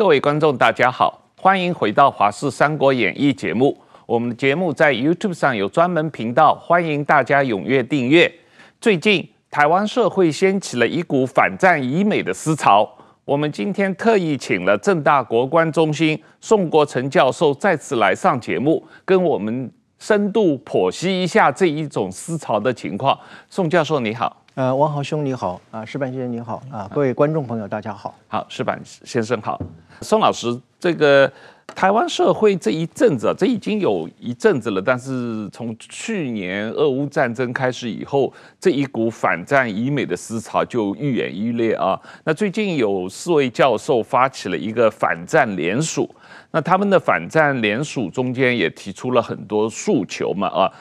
[0.00, 3.76] 各位观众，大家好，欢迎回到《华视三国演义》节目。
[4.06, 8.32] 我们的节目在 YouTube 上有专门频道，欢迎大家踊跃订阅。
[8.80, 12.90] 最近，台湾社会掀起了一股反战以美的思潮。
[13.26, 23.18] 我们今天特意请了正大国关中心宋国成教授再次来上节目，跟我们深度剖析一下这一种思潮的情况。
[23.50, 24.34] 宋教授，你好。
[24.54, 29.58] 呃，王豪兄你好，啊，石板先生你好，啊，各位观众朋友大家好，好，石板先生好，
[30.00, 31.30] 宋老师，这个
[31.66, 42.00] 台湾社会这一阵子，这已经有一阵子了，但是从去年俄乌战争开始以后，这一股反战以美的思潮就愈演愈烈啊。
[42.24, 46.08] 那最近有四位教授发起了一个反战联署，
[46.50, 50.72] 那他们的反战联署中间也提出了很多诉求嘛，啊。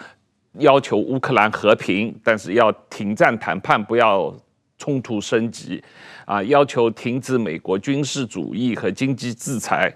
[0.53, 4.35] 要求乌克兰和平，但是要停战谈判，不要
[4.79, 5.81] 冲突升级，
[6.29, 9.91] 啊，要求停止美国军事主义和经济制裁，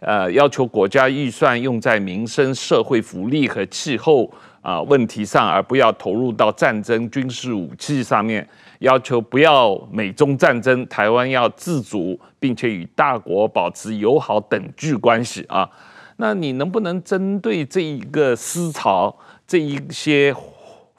[0.00, 4.28] 呃，要求国家预算用在民生、社会福利和气候
[4.62, 8.44] 啊问题上，而不要投入到战争、军事武器上面，
[8.80, 15.70] 要求不要美中战争，台湾要自主，并且与大国保持友好等距关系啊。
[16.16, 20.34] 那你能不能针对这一个思潮，这一些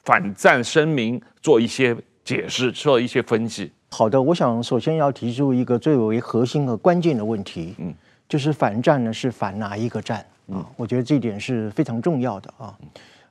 [0.02, 3.70] 反战声明做一些解释，做一些分析？
[3.90, 7.92] 好的，我想首先要提出一个最为核心和关键的问题，嗯，
[8.28, 10.24] 就是反战呢是反哪一个战？
[10.52, 12.74] 啊，我觉得这一点是非常重要的啊。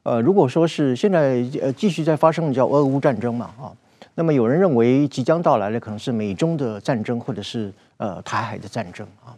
[0.03, 3.71] 呃，如果说是现在呃继续在发生的叫俄乌战争嘛，啊，
[4.15, 9.35] 那么有人认为即将到来的可能是美中的战争，或者是呃台海的战争啊。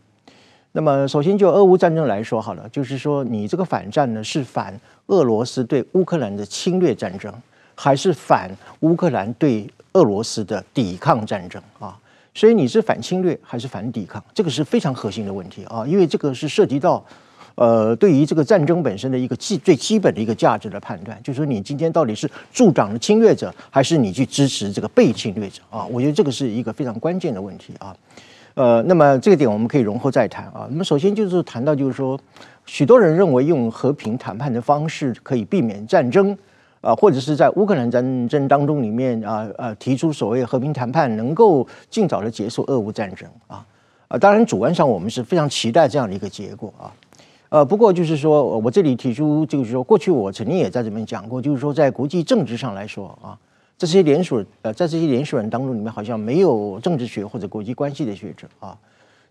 [0.72, 7.34] 那么，首先就俄乌战争来说好了，就是说你这个反战呢，是反俄罗斯对乌克兰的侵略战争，
[7.74, 11.98] 还是反乌克兰对俄罗斯的抵抗战争啊？
[12.34, 14.24] 所以你是反侵略还是反抵抗？
[14.34, 17.04] 这个是非常核心的问题啊，因为这个是涉及到
[17.56, 25.86] 呃，对于这个战争本身的一个基最基本的一个价值的判断，就是说你今天到底是助长了侵略者，还是你去支持这个被侵略者啊？
[25.88, 27.94] 我觉得这个是一个非常关键的问题啊。
[28.54, 30.68] 呃，那么这个点我们可以容后再谈啊。
[30.70, 32.18] 那么首先就是谈到，就是说，
[32.66, 36.38] 许多人认为用和平谈判的方式可以避免战争
[36.82, 43.66] 啊，或者是在乌克兰战争当中里面啊啊提出所谓和平谈判能够尽早的结束俄乌战争啊
[44.08, 44.18] 啊。
[44.18, 46.92] 当然，主观上我们是非常期待这样的一个结果啊。
[47.50, 53.38] 呃，不过就是说我这里提出就是说，过去我曾经也在这边讲过，就是说在国际政治上来说啊。
[53.78, 58.78] 这些联署呃，在这些联署人当中，里面好像没有政治学或者国际关系的学者啊。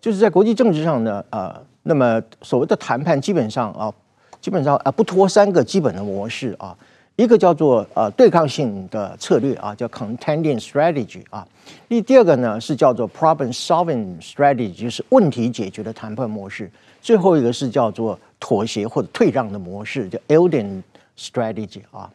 [0.01, 3.93] 就是在国际政治上呢，啊，那么所谓的谈判基本上啊，
[4.41, 6.75] 基本上啊不脱三个基本的模式啊。
[7.19, 11.45] 一个叫做呃对抗性的策略啊，叫 contending strategy 啊。
[11.89, 16.71] 第第二个呢是叫做 problem solving strategy，就是问题解决的谈判模式。
[17.03, 20.81] 最后一个是叫做妥协或者退让的模式，叫 yielding
[21.19, 22.09] strategy 啊。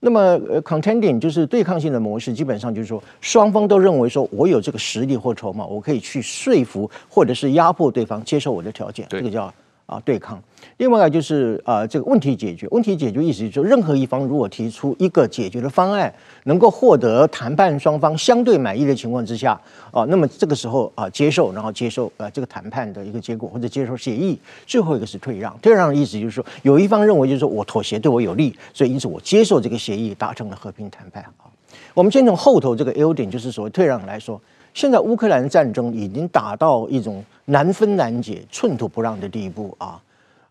[0.00, 9.54] 那么，呃，contending 就是对抗性的模式，基本上就是说，双方都认为说，我有这个实力或筹码，我可以去说服或者是压迫对方接受我的条件，这个叫。
[9.86, 10.42] 啊，对抗。
[10.76, 12.66] 另外一个就是、呃，这个问题解决。
[12.70, 16.12] 问题解决意思就是说，任何一方如果提出一个解决的方案，
[16.44, 19.60] 能够获得谈判双方相对满意的情况之下，
[19.90, 24.38] 啊，那么这个时候啊，接受，然后接受啊这个谈判的一个结果，或者接受协议。
[24.66, 25.56] 最后一个是退让。
[25.60, 31.22] 退让的意思就是说，有一方认为就是说我妥协对我有利，所以因此我接受这个协议，达成了和平谈判。
[31.22, 31.50] 啊，
[31.92, 34.40] 我们先从后头这个优点，就是所谓退让来说。
[34.74, 40.00] 现在乌克兰战争已经打到一种难分难解、寸土不让的地步啊！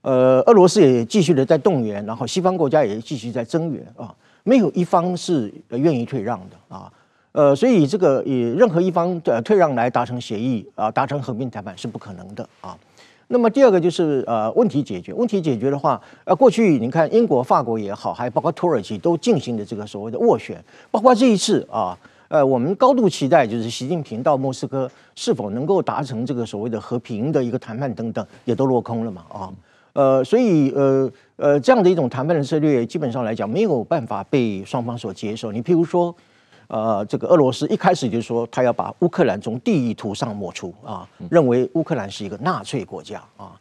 [0.02, 6.92] 呃，俄罗斯也继续的在动员，然后西方国家也继续在增援啊，没有一方是愿意退让的啊！
[7.32, 12.78] 呃，所以这个以任何一方的退让来达成协议啊，达成和平谈判是不可能的啊。
[13.28, 21.98] 那么第二个就是呃问题解决，问题解决的话，呃过去你看英国、法国也好，还包括土耳其都进行的这个所谓的斡旋，包括这一次啊。
[22.32, 29.52] 呃，我们高度期待就是习近平到莫斯科是否能够达成这个所谓的和平的一个谈判等等，也都落空了嘛啊，
[29.92, 35.52] 呃，所以呃呃这样的一种谈判的策略，基本上来讲没有办法被双方所接受。
[35.52, 36.16] 你譬如说，
[36.68, 43.52] 呃，这个俄罗斯一开始就说他要把乌克兰从地图上抹除啊，认为乌克兰是一个纳粹国家啊，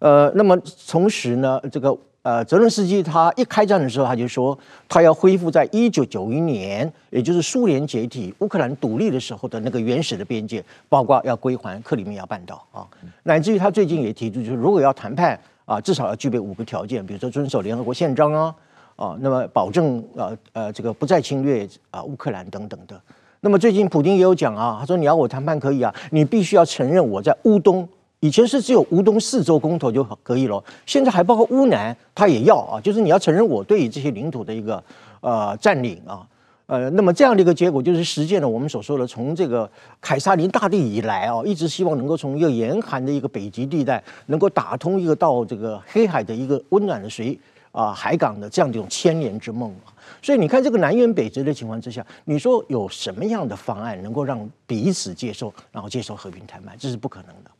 [0.00, 0.54] 呃，那么
[0.86, 1.96] 同时呢，这个。
[2.28, 12.86] 呃，泽伦斯基他一开战的时候，他就说他要恢复在一九九一年，也就是苏联解体、乌克兰独立的时候的那个原始的边界，包括要归还克里米亚半岛啊，
[13.22, 18.54] 乃至于他最近也提出，就是如果要谈判啊，至少要具备五个条件，比如说遵守联合国宪章啊，
[18.96, 23.00] 啊，那么保证呃呃这个不再侵略啊乌克兰等等的。
[23.40, 27.88] 那么最近普京也有讲啊，他说你要我谈判可以啊，你必须要承认我在乌东
[28.20, 34.82] 以前是只有吴东四州公投就可以了，现在还包括乌南，他也要啊，就是你要承认我对于这些领土的一个
[35.20, 36.26] 呃占领啊。
[36.66, 39.70] 呃，那么这样的一个结果就是实现了我们所说的，从这个
[40.02, 47.38] 凯撒林大帝以来啊，一直希望能够从一个严寒的一个北极地带，能够打通一个到这个黑海的一个温暖的水
[47.72, 49.88] 啊海港的这样的一种千年之梦啊。
[50.20, 57.50] 所以你看，这个南辕北辙的情况之下，你说有什么样的方案能够让彼此接受，然后接受和平谈判，这是不可能的。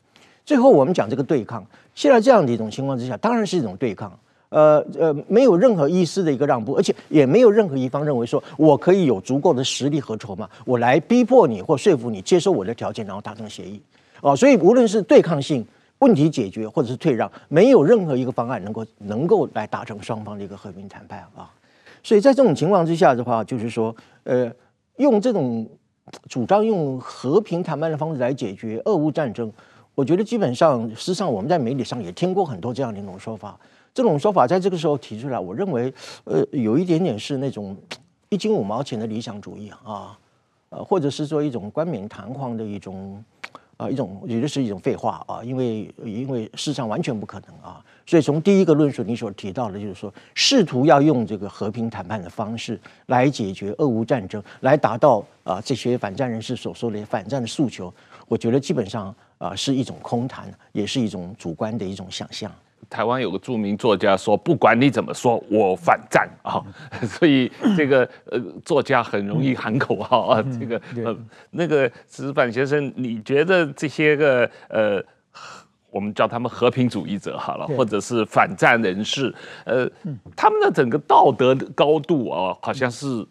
[0.48, 1.62] 最后我们讲这个对抗，
[1.94, 4.10] 现在这样的一种情况之下，当然是一种对抗。
[4.48, 13.78] 呃呃，没有任何一丝的一个让步，而且也没有任何一方认为说我可以有足够的实力和筹码，我来逼迫你或说服你接受我的条件，然后达成协议。
[14.22, 15.62] 哦，所以无论是对抗性
[15.98, 21.52] 问题解决，或者是退让，没有任何一个方案能够能够来达成双方的一个和平谈判啊。
[22.02, 23.94] 所以在这种情况之下的话，就是说，
[24.24, 24.50] 呃，
[24.96, 25.68] 用这种
[26.26, 29.52] 主张用和平谈判的方式来解决俄乌战争，
[29.98, 33.58] 我觉得基本上，实际上我们在媒体上也听过很多这样的一种说法。
[33.92, 35.92] 这种说法在这个时候提出来，我认为，
[36.22, 37.76] 呃，有一点点是那种
[38.28, 40.16] 一斤五毛钱的理想主义啊，
[40.68, 43.20] 呃，或者是说一种冠冕堂皇的一种
[43.76, 57.92] 啊，一种也就是一种废话啊，因为因为事实上完全不可能啊，所以从第一个论述你所提到的，就是说试图要用这个和平谈判的方式来解决俄乌战争，来达到啊这些反战人士所说的反战的诉求，
[58.28, 62.50] 我觉得基本上啊是一种空谈，也是一种主观的一种想象。
[62.90, 66.64] 台湾有个著名作家说：“不管你怎么说，我反战啊！”
[67.06, 70.42] 所以这个呃，作家很容易喊口号啊。
[70.58, 71.14] 这个呃，
[71.50, 75.04] 那个石板先生，你觉得这些个呃，
[75.90, 79.34] 我们叫他们和平主义者好了，或者是反战人士，
[79.64, 79.86] 呃，
[80.34, 83.26] 他们的整个道德的高度啊，好像是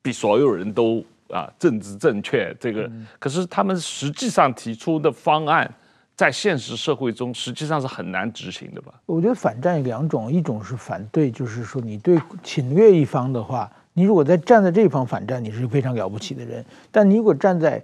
[0.00, 2.54] 比所有人都啊政治正确。
[2.60, 2.88] 这个
[3.18, 5.68] 可是他们实际上提出的方案。
[6.14, 8.92] 在现实社会中，实际上是很难执行的吧？
[9.06, 16.62] 我觉得反战有两种，一种是反对，就是说你对侵略一方的话，你如果在站在这一方反战，你是非常了不起的人；
[16.92, 17.82] 但你如果站在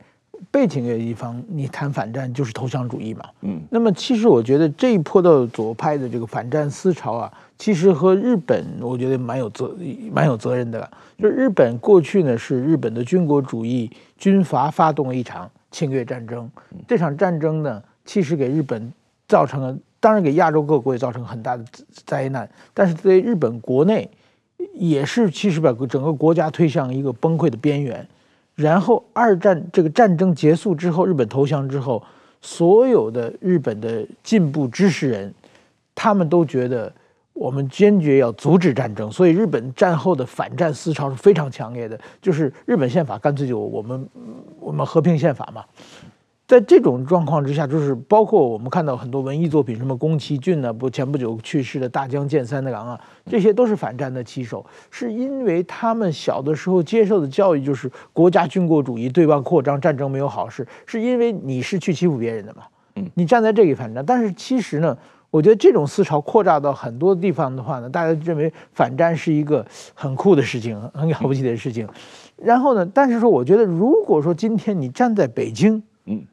[0.51, 3.25] 被侵略一方，你谈反战就是投降主义嘛。
[3.41, 3.61] 嗯。
[3.71, 9.77] 那么其实我觉得这一波的左派的这个反战思潮啊，其实和日本我觉得蛮有责
[10.13, 10.89] 蛮有责任的。
[11.19, 16.49] 就日本过去呢是日本的军国主义军阀发动了一场侵略战争，
[16.87, 17.83] 这场战争呢。
[18.05, 18.91] 其实给日本
[19.27, 21.65] 造成了，当然给亚洲各国也造成很大的
[22.07, 24.11] 灾难，但是对日本国内
[24.73, 28.09] 也是其实把整个国家推向一个崩溃的边缘。
[28.55, 32.03] 然后二战这个战争结束之后，日本投降之后，
[32.41, 35.35] 所有的日本的进步知识人，
[35.95, 36.91] 他们都觉得
[37.39, 41.99] 我们坚决要阻止战争，所以日本战后的反战思潮是非常强烈的。
[42.21, 44.09] 就是日本宪法干脆就我们
[44.59, 45.65] 我们和平宪法嘛。
[46.49, 62.63] 在这种状况之下，就是包括我们看到很多文艺作品，什么宫崎骏呢，不前不久去世的大江健三郎啊，这些都是反战的旗手，是因为他们小的时候接受的教育就是国家军国主义，对外扩张，战争没有好事，是因为你是去欺负别人的嘛，
[62.95, 64.97] 嗯，你站在这里反战，但是其实呢，
[65.31, 69.65] 我觉得这种思潮扩大到很多地方的话呢，大家认为反战是一个
[69.95, 71.89] 很酷的事情，很了不起的事情，
[72.37, 76.25] 然后呢，但是说我觉得如果说今天你站在北京，嗯。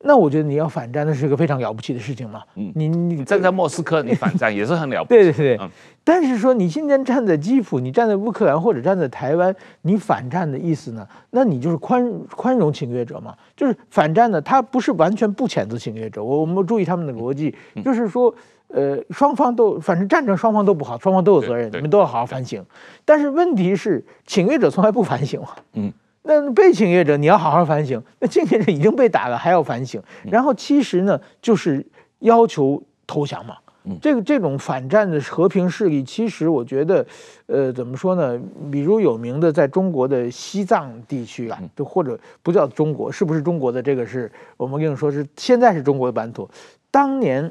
[0.00, 2.42] 那我觉得你要反战，那是一个非常了不起的事情嘛。
[2.54, 5.20] 嗯，你你站在莫斯科，你反战也是很了不起。
[5.20, 5.56] 对对对。
[5.60, 5.68] 嗯。
[6.04, 11.06] 但是说你今天站在基辅，你站在乌克兰或者站在台湾，你反战的意思呢？
[11.30, 13.34] 那你就是宽宽容侵略者嘛。
[13.56, 16.22] 就是反战呢，他不是完全不谴责侵略者。
[16.22, 17.52] 我我们注意他们的逻辑，
[17.84, 18.32] 就是说，
[18.68, 22.64] 呃，双方都反正战争双方都不好，双方都有责任，你们都要好好反省。
[23.04, 25.48] 但是问题是，侵略者从来不反省嘛。
[25.72, 25.92] 嗯。
[26.28, 28.00] 那被侵略者，你要好好反省。
[28.18, 30.00] 那侵略者已经被打了，还要反省。
[30.24, 31.84] 然后其实呢，就是
[32.18, 33.56] 要求投降嘛。
[34.02, 37.06] 这个这种反战的和平势力，其实我觉得，
[37.46, 38.38] 呃，怎么说呢？
[38.70, 43.82] 比如有名的，在中国的西藏地区啊，就或者不叫中国，是不是中国的？
[43.82, 46.46] 这个是我们跟你说是现在是中国的版图。
[46.90, 47.50] 当年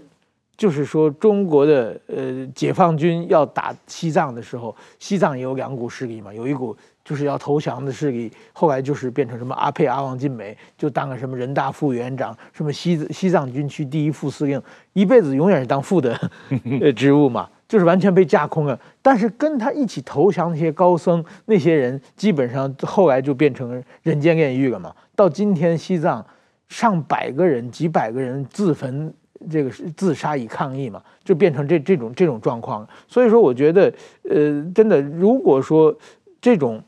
[0.56, 6.78] 就是说中国的呃解放军要打西藏的时候，西藏也有两股势力嘛，有一股。
[7.08, 14.62] 就是要投降的势力，后来就是变成什么阿沛阿旺晋美，就当个什么人大副委员长，什么西西藏军区第一副司令，
[14.92, 16.20] 一辈子永远是当副的
[16.82, 18.78] 呃职务嘛，就是完全被架空了。
[19.02, 24.94] 但是跟他一起投降那些高僧，那些人基本上后来就变成人间炼狱了嘛。
[25.16, 26.26] 到今天西藏
[26.68, 29.14] 上百个人、几百个人自焚，
[29.50, 32.86] 这个是自杀以抗议嘛，就变成这这种这种状况。
[33.08, 33.94] 所以说，我觉得
[34.30, 35.98] 呃，真的，如果说
[36.42, 36.84] 这种。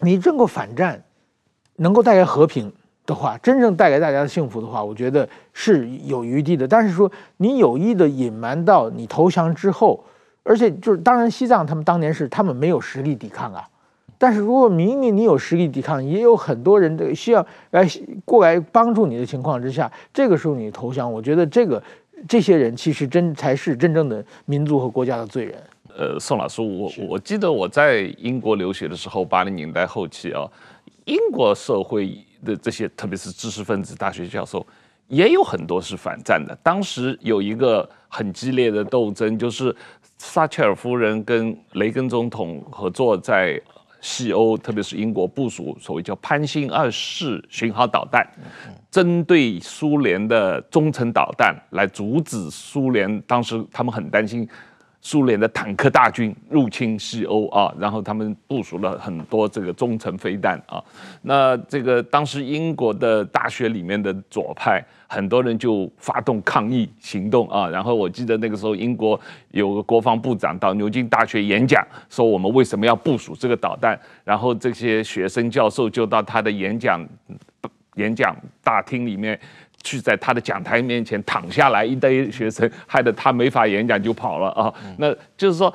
[0.00, 1.02] 你这个反战
[1.76, 2.72] 能够带来和平，
[3.04, 6.66] 的话，真正带给大家的幸福的话，我觉得是有余地的。
[6.66, 10.02] 但是说你有意的隐瞒到你投降之后，
[10.42, 13.68] 而且就是当然，西藏他们当年是他们没有实力抵抗啊。
[14.18, 17.86] 但是如果明明你有实力抵抗，也有很多人需要来
[18.24, 21.82] 过来帮助你的情况之下，这个时候你投降，我觉得这个
[22.26, 25.54] 这些人其实真才是真正的民族和国家的罪人。
[25.96, 30.46] 呃，宋老师，我我记得我在英国留学的时候，八零年代后期啊，
[31.06, 34.64] 英国社会的这些，特别是知识分子、大学教授，
[35.08, 36.54] 也有很多是反战的。
[36.62, 39.74] 当时有一个很激烈的斗争，就是
[40.18, 43.60] 撒切尔夫人跟雷根总统合作在。
[44.02, 48.24] 西欧，特别是英国部署所谓叫潘兴二式巡航导弹，
[48.88, 53.20] 针对苏联的中程导弹，来阻止苏联。
[53.22, 54.48] 当时他们很担心。
[55.06, 60.82] 苏联的坦克大军入侵西欧啊，然后他们部署了很多这个中程飞弹啊。
[61.22, 67.68] 那这个当时英国的大学里面的左派很多人就发动抗议行动啊。
[67.68, 69.18] 然后我记得那个时候英国
[69.52, 73.96] 有个国防部长到牛津大学演讲，说我们为什么要部署这个导弹。
[74.24, 77.06] 然后这些学生教授就到他的演讲
[77.94, 79.38] 演讲大厅里面。
[79.84, 84.74] 去在他的讲台面前躺下来，一堆学生害得他没法演讲就跑了啊！
[84.98, 85.72] 那就是说，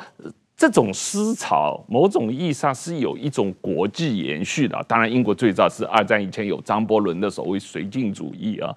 [0.58, 4.78] 这种思潮某种意义上是有一种国际延续的。
[4.86, 8.76] 当然，英国最早是二战以前有张伯伦的所谓绥靖主义啊。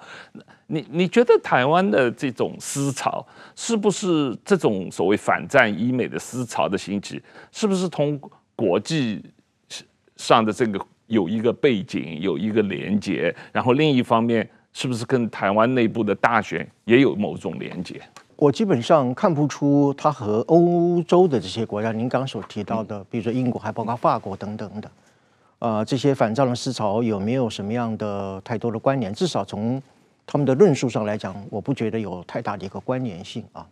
[0.68, 3.26] 你你觉得台湾的这种思潮
[3.56, 8.18] 是不是这种所谓反战医美的思潮的兴起，是不是同
[8.54, 9.20] 国际
[10.16, 13.34] 上的这个有一个背景有一个连接？
[13.52, 14.48] 然后另一方面。
[14.74, 18.00] 是不是跟台湾内部的大选也有某种连接？
[18.34, 24.90] 我基本上看不出它和欧洲的这些国家，您刚刚所提到的，比如说英国，还包括法国等等的，
[25.60, 29.14] 呃，这些反战的思潮有没有什么样的太多的关联？
[29.14, 29.80] 至少从
[30.26, 33.64] 他们的论述上来讲，我不觉得有太大的一个关联性啊。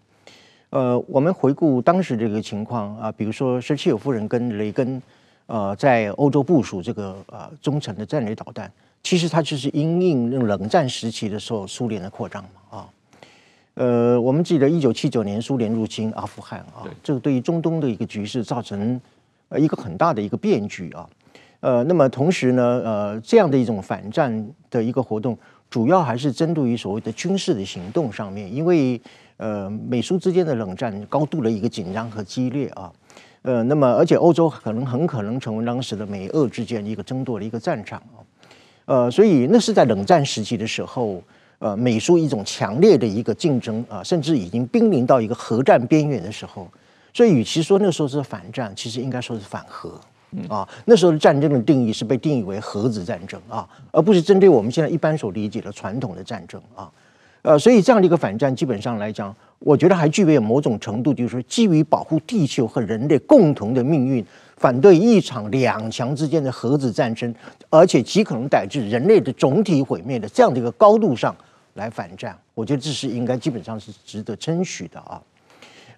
[0.71, 5.03] 呃，我们回顾当时这个情况啊，比如说舍切尔夫人跟雷根，
[5.47, 8.73] 呃，在欧洲部署这个呃中程的战略导弹。
[9.03, 12.89] 其实它就是因应冷战时期的时候苏联的扩张嘛啊，
[13.75, 19.01] 呃，我们记得一九七九年苏联入侵阿富汗啊，这个对于中东的一个局势造成
[19.49, 21.09] 呃一个很大的一个变局啊，
[21.61, 25.37] 呃，那么同时呢，呃，这样的一种反战的一个活动，
[25.69, 29.01] 主要还是针对于所谓的军事的行动上面，因为
[29.37, 32.93] 呃美苏之间的冷战高度的一个紧张和激烈啊，
[33.43, 38.23] 呃，那么而且欧洲可能很可能成为当时的美俄之间一个争夺的一个战场啊。
[38.85, 41.23] 呃，所以那是在冷战时期的时候，
[41.59, 46.69] 呃，美苏一种强烈的一个竞争啊、呃，甚至已经濒临到一个核战边缘的时候。
[47.15, 50.01] 所以，与其说那时候是反战，其实应该说是反核
[50.49, 50.69] 啊。
[50.87, 56.91] 那时候的战争的定义是被定义为核子战争啊，而不是针对我们现在一般所理解的传统的战争啊。
[57.43, 64.25] 呃，所以这样的一个反战，基本上来讲，我觉得还具备某种程度，就是说基于保护地球和人类共同的命运。
[64.63, 67.35] 反对一场两强之间的核子战争，
[67.69, 71.35] 而且极可能导致人类的总体毁灭的这样的一个高度上
[71.75, 75.21] 来反战，我觉得这是应该基本上是值得称许的啊。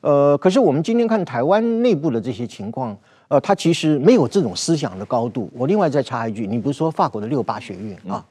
[0.01, 2.97] 呃，可是我们今天看台湾内部的这些情况，
[3.29, 5.51] 呃，它其实没有这种思想的高度。
[5.55, 8.25] 我另外再插一句，你不是说法国的六八学运啊？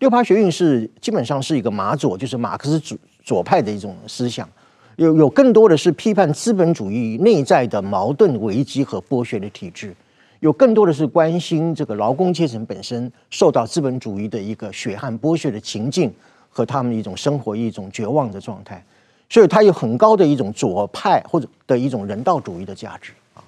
[0.00, 4.48] 六八学运是基本上是一个马左，就是马克思主左派的一种思想。
[4.96, 9.94] 有有更多的是批判资本主义内在的矛盾危机和剥削的体制，
[10.40, 16.10] 有更多的是关心这个劳工阶层本身受到资本主义的一个血汗剥削的情境
[16.48, 18.82] 和他们一种生活一种绝望的状态，
[19.28, 23.44] 所以它有很高的一种左派或者的一种人道主义的价值啊，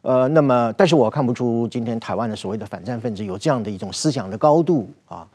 [0.00, 5.28] 呃，那么但是我看不出今天台湾的所谓的反战分子有这样的一种思想的高度啊。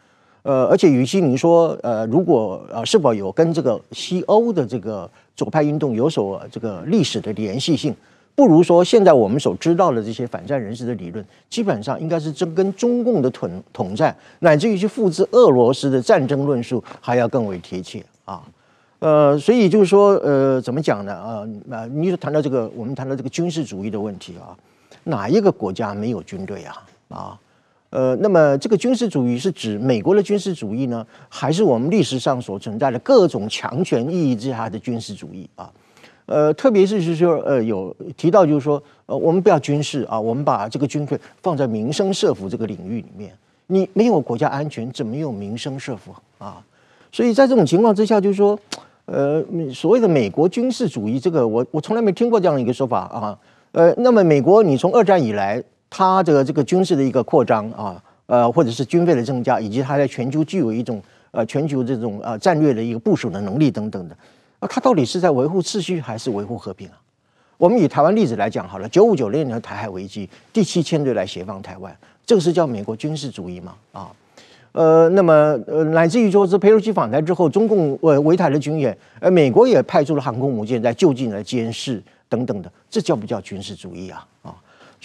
[0.45, 7.91] 呃，而且与其你说，呃，如果呃是否有跟这个西欧的这个左派运动有所这个历史的联系性，
[8.35, 18.43] 不如说现在我们所知道的这些反战人士的理论，基本上应该是这跟中共的统统战，乃至于去复制俄罗斯的战争论述还要更为贴切啊。
[18.99, 21.11] 呃，所以就是说，呃，怎么讲呢？
[21.11, 24.53] 啊、呃，啊，你说谈到这个，我们谈到这个军事主义的问题啊，
[25.05, 26.83] 哪一个国家没有军队啊？
[27.09, 27.39] 啊？
[27.95, 35.71] 呃，那么这个军事主义是指美国的军事主义呢，还是我们历史上所存在的各种强权意义之下的军事主义啊？
[36.25, 43.31] 呃，特别是是说，呃，有提到就是说，呃，我们不要军事啊，我们把这个军费放在民生社福这个领域里面。
[43.67, 46.61] 你没有国家安全，怎么有民生社福啊？
[47.13, 48.59] 所以在这种情况之下，就是说，
[49.05, 49.41] 呃，
[49.73, 53.39] 所谓的美国军事主义，这个我我从来没听过这样一个说法啊。
[53.71, 55.63] 呃，那么美国，你从二战以来。
[55.89, 61.01] 他这个这个军事的一个扩张啊，呃，或者是军费的增加，以及它在全球具有一种
[61.31, 64.17] 呃全球这种呃战略的一个部署的能力等等的，
[64.59, 66.97] 啊，它到底是在维护秩序还是维护和平啊？
[67.57, 73.75] 我们以台湾例子来讲好了，九五九六年的台海危机，第七舰队来协防台湾，这个是叫美国军事主义吗？
[73.93, 74.11] 啊，
[74.73, 75.33] 呃，那么
[75.65, 84.27] 呃，乃至于说是裴洛西访台之后，中共呃围台的军演，呃，美国也派出了航空母舰在就近来监视等等的，这叫不叫军事主义啊？
[84.41, 84.55] 啊，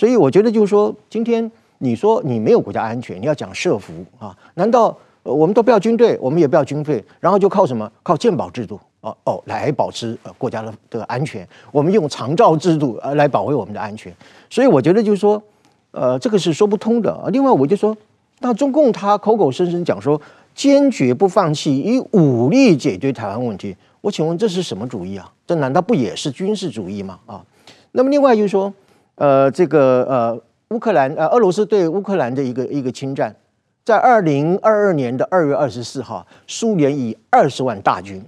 [0.00, 4.34] 所以我觉得就是说，今天你说你没有国家安全，你要讲设伏啊？
[4.54, 7.92] 难道我们都不要军队，我们也不要军费，然后就靠什么？
[8.02, 8.80] 靠健保制度？
[9.02, 14.10] 哦哦，来保持呃国家的的安全，我们用长照制度呃来保卫我们的安全，
[14.48, 15.42] 所以我觉得就是说，
[15.90, 17.28] 呃，这个是说不通的。
[17.30, 17.94] 另外，我就说，
[18.38, 20.18] 那中共他口口声声讲说
[20.54, 25.30] 坚决不放弃以武力解决台湾问题，我请问这是什么主义啊？
[25.46, 27.18] 这难道不也是军事主义吗？
[27.26, 27.44] 啊，
[27.92, 28.72] 那么另外就是说，
[29.20, 33.36] 呃，这个呃乌克兰呃俄罗斯对乌克兰的一个一个侵占，
[33.84, 38.24] 在二零二二年的二月二十四号，苏联以二十万大军。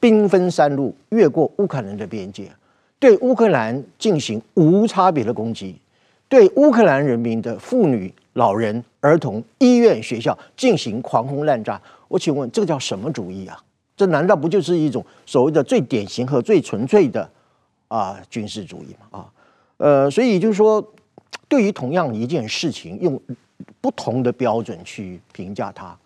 [0.00, 2.50] 兵分三路越过乌克兰的边界，
[2.98, 5.78] 对乌克兰进行无差别的攻击，
[6.26, 11.78] 对乌克兰人民的妇女、老人、儿童、医院、学校进行狂轰滥炸。
[12.08, 13.60] 我请问，这个叫什么主义啊？
[13.94, 17.28] 这难道不就是一种所谓的最典型和最纯粹的
[17.88, 19.18] 啊军事主义吗？
[19.18, 19.26] 啊，
[19.76, 20.84] 呃，所以就是说，
[21.48, 23.20] 对于同样一件事情，用
[23.80, 25.96] 不同的标准去评价它。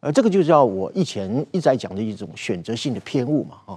[0.00, 3.76] 呃，这个就叫我以前一直在讲的一种选择性的偏误嘛，啊，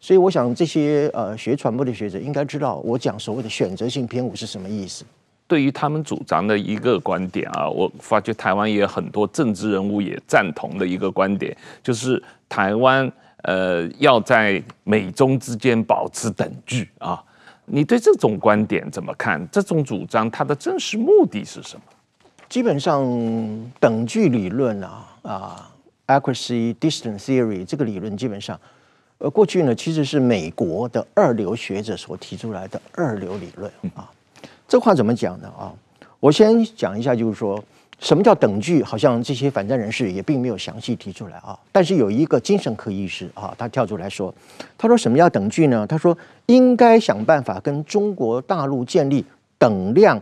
[0.00, 5.04] 所以我想这些呃学传播的学者应该知道我讲所谓的选择性偏误是什么意思。
[5.46, 13.10] 对于他们主张的一个观点啊，我发觉台湾也有很多政治人物也赞同的一个观点，就是台湾
[13.42, 17.22] 呃要在美中之间保持等距啊。
[17.70, 19.46] 你对这种观点怎么看？
[19.50, 21.82] 这种主张它的真实目的是什么？
[22.48, 23.04] 基本上
[23.78, 25.04] 等距理论啊。
[25.22, 25.70] 啊、
[26.06, 28.58] uh，accuracy distance theory 这个理论基本上，
[29.18, 34.10] 呃，过去呢其实是美国的二流学者所提出来的二流理论啊。
[34.66, 35.48] 这话怎么讲呢？
[35.48, 35.70] 啊，
[36.18, 37.62] 我先讲一下，就是说
[37.98, 41.58] 什么叫等距，好像这些反战人士也并没有详细提出来啊。
[41.72, 44.32] 但是有一个精神科医师啊，他跳出来说，
[44.76, 45.86] 他说什么叫等距呢？
[45.86, 49.24] 他说应该想办法跟中国大陆建立
[49.58, 50.20] 等量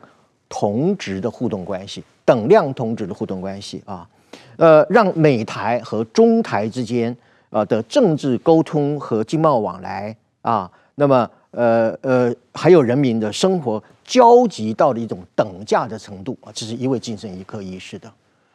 [0.48, 4.08] 同质的互动关系，等量同质的互动关系啊。
[4.56, 7.14] 呃，让美台和中台之间
[7.50, 18.12] 呃的政治沟通和经贸往来啊，那么呃呃，还有人民的生活交集到了一种等价的程度啊，这是一位精神医科医师的，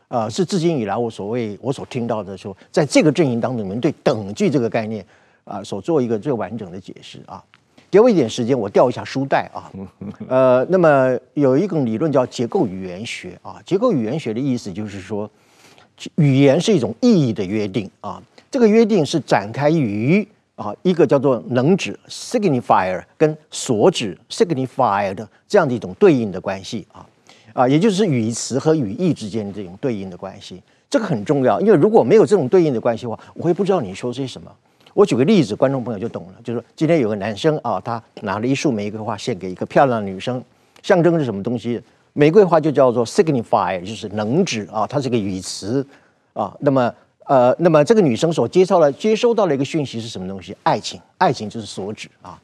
[0.08, 5.06] 啊，是至今以来我所谓我所听到的说，在这个阵营当中，你们对等距这个概念
[5.44, 7.44] 啊，所做一个最完整的解释啊。
[7.92, 9.70] 给我一点时间，我调一下书袋啊。
[10.30, 15.30] 呃，那么有一种理论叫结构语言学啊，结构语言学的意思就是说。
[16.16, 20.28] 语言是一种意义的约定啊，这个约定是展开于
[20.62, 27.06] 啊一个叫做能指 signifier 跟所指 signified 这样的一种对应的关系啊
[27.54, 34.50] 啊，也就是语词和语义之间的这种对应的关系，这个很重要，因为如果没有这种对应的关系的话，我会不知道你说些什么。
[34.94, 40.42] 我举个例子，观众朋友就懂了，就是今天有个男生啊，他拿了一束玫瑰花献给一个漂亮的女生，
[40.82, 41.82] 象征是什么东西？
[42.14, 45.86] 玫瑰花就叫做 signifier，就是能指啊，它是个语词
[46.34, 46.56] 啊。
[46.60, 46.94] 那么
[47.26, 50.56] 呃，那么这个女生所接受了接收到了一个讯息是什么东西？
[50.64, 52.40] 爱情，爱情就是所指啊。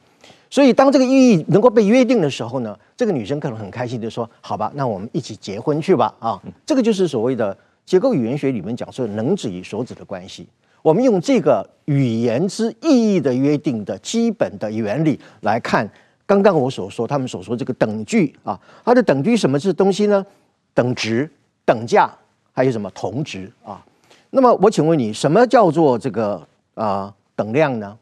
[0.50, 10.48] 所以当这个意义能够被约定的时候呢，这个女生可能很开心的说：“好吧，那我们一起结婚去吧。”啊，这个就是所谓的结构语言学里面讲说能指与所指的关系。
[10.80, 15.88] 我们用这个语言之意义的约定的基本的原理来看。
[16.24, 20.24] 刚刚我所说，他们所说这个等距啊，它的等距什么是东西呢？
[20.74, 21.30] 等值、
[21.64, 22.14] 等价，
[22.52, 23.82] 还有什么同值啊？
[24.30, 26.34] 那么我请问你，什么叫做这个
[26.74, 27.96] 啊、呃、等量呢？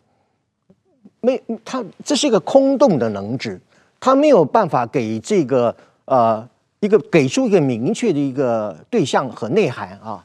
[1.20, 3.60] 没，它这是一个空洞的能指，
[3.98, 6.48] 它没有办法给这个呃
[6.80, 10.24] 一个给出一个明确的一个对象和内涵啊。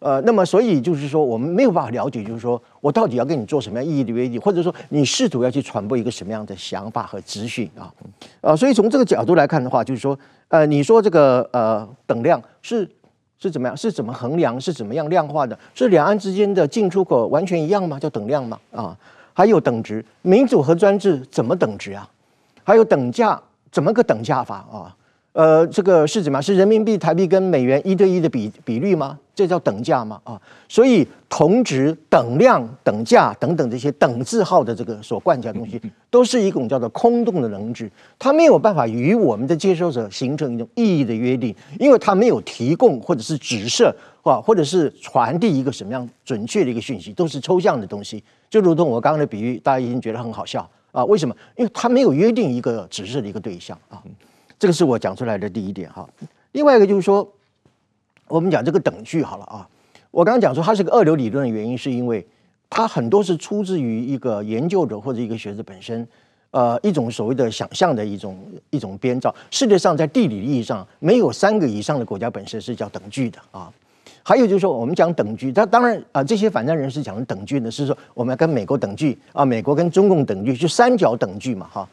[0.00, 7.92] 呃，那么所以就是说，我们没有办法了解，就是说我到底要跟你做什么样意义的约定，或者说你试图要去传播一个什么样的想法和资讯啊？
[8.40, 12.88] 呃，所以从这个角度来看的话，就是说，呃，你说这个呃等量是
[13.38, 13.76] 是怎么样？
[13.76, 14.60] 是怎么衡量？
[14.60, 15.58] 是怎么样量化的？
[15.74, 17.98] 是两岸之间的进出口完全一样吗？
[17.98, 18.58] 叫等量吗？
[18.72, 18.96] 啊，
[19.32, 22.08] 还有等值，民主和专制怎么等值啊？
[22.64, 24.94] 还有等价，怎么个等价法啊？
[25.32, 26.42] 呃，这个是怎么样？
[26.42, 29.16] 是人民币、台币跟美元一对一的比比率吗？
[29.34, 30.20] 这叫等价吗？
[30.24, 37.88] 啊，所以同值、等量、等价等等这些等字号的这个所冠下的东西，都是一种叫做空洞的能值，
[38.18, 43.88] 它没有办法与我们的接收者形成一种意义的约定，因为它没有提供或者是指示
[44.22, 48.24] 或或者是传递一个什么样准确的一个讯息，都是抽象的东西。
[48.50, 51.04] 就如同我刚刚的比喻，大家已经觉得很好笑啊？
[51.04, 51.36] 为什么？
[51.54, 54.02] 因为它没有约定一个指示的一个对象啊。
[54.58, 56.08] 这个是我讲出来的第一点哈。
[56.52, 57.30] 另外一个就是说，
[58.26, 59.68] 我们讲这个等距好了啊。
[60.10, 62.26] 我刚刚讲说它是个二流理论的原因，是因为
[62.70, 66.06] 它很多是出自于一个研究者或者一个学者本身，
[66.50, 68.38] 呃，一种所谓的想象的一种
[68.70, 69.34] 一种编造。
[69.50, 73.70] 世界上在地理意义上，没有三个以上的国家本身是叫等距的啊。
[74.22, 81.88] 还有就是说，我们讲等距，它当然啊，这些反战人士讲的等距呢，是说我们要跟美国等距啊，美国跟中共等距，就三角等距嘛哈。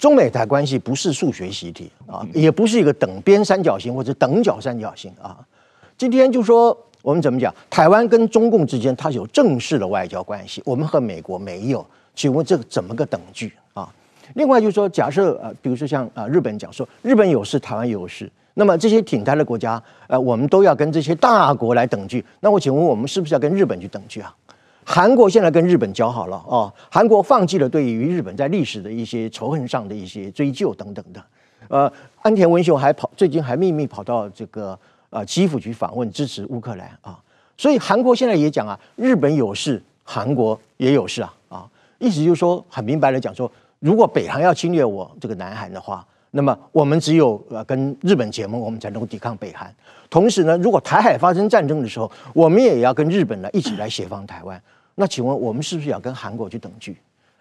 [0.00, 5.36] 中美台关系不是数学习题啊，也不是一个等边三角形或者等角三角形啊。
[5.98, 11.86] 今天就说我们怎么讲，台湾跟中共之间它有正式的外交关系，我们和美国没有。
[12.14, 13.92] 请问这个怎么个等距啊？
[14.36, 22.24] 另外就是说，假设呃，比如说像啊日本讲说日本有事，台湾有事，那么这些挺台的国家呃，我们都要跟这些大国来等距。
[22.40, 24.34] 那我请问我们是不是要跟日本去等距啊？
[24.92, 31.24] 韩国现在跟日本交好了啊，韩国放弃了对于日本在历史的一些仇恨上的一些追究等等的，
[31.68, 34.76] 呃，安田文雄还跑最近还秘密跑到这个
[35.10, 37.16] 呃基辅去访问支持乌克兰啊，
[37.56, 43.48] 所以韩国现在也讲啊，日本有事，韩国也有事啊啊，意思就是说很明白的讲说，
[43.78, 49.72] 如果北韩要侵略我这个南韩的话，那么我们只有呃跟日本结盟，我们才能够抵抗北韩。
[50.10, 54.60] 同时呢，如果台海发生战争的时候，我们也要跟日本来一起来协防台湾。
[55.00, 56.94] 那请问我们是不是要跟韩国去等距？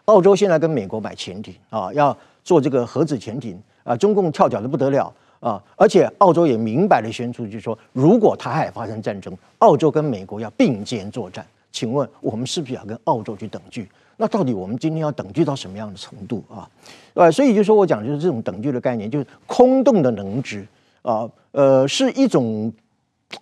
[0.06, 5.62] 澳洲现在跟美国买潜艇啊，要做这个核子潜艇啊，中共跳脚的不得了啊！
[5.76, 11.46] 而且澳洲也明白的宣出，就是说，如果台海发生战争，澳洲跟美国要并肩作战。
[11.70, 13.90] 请问我们是不是要跟澳洲去等距？
[14.16, 16.66] 那到底我们今天要等距到什么样的程度啊？
[17.14, 20.66] 呃，所以就说我讲就是这种等距的概念，就是空洞的能值
[21.02, 22.72] 啊，呃，是一种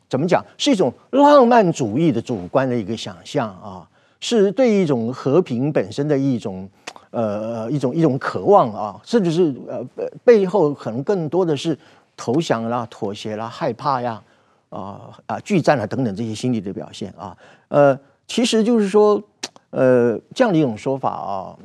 [0.10, 0.44] 怎么讲？
[0.58, 3.88] 是一种浪漫主义的主观的一个想象啊。
[4.20, 6.68] 是对一种和平本身的一种，
[7.12, 9.84] 呃，一种一种渴望啊，甚至是呃
[10.24, 11.78] 背后可能更多的是
[12.16, 14.22] 投降啦、妥协啦、害怕呀、
[14.70, 19.22] 啊啊拒战啊等等这些心理的表现啊，呃，其实就是说，
[19.70, 21.56] 呃，这样的一种说法啊，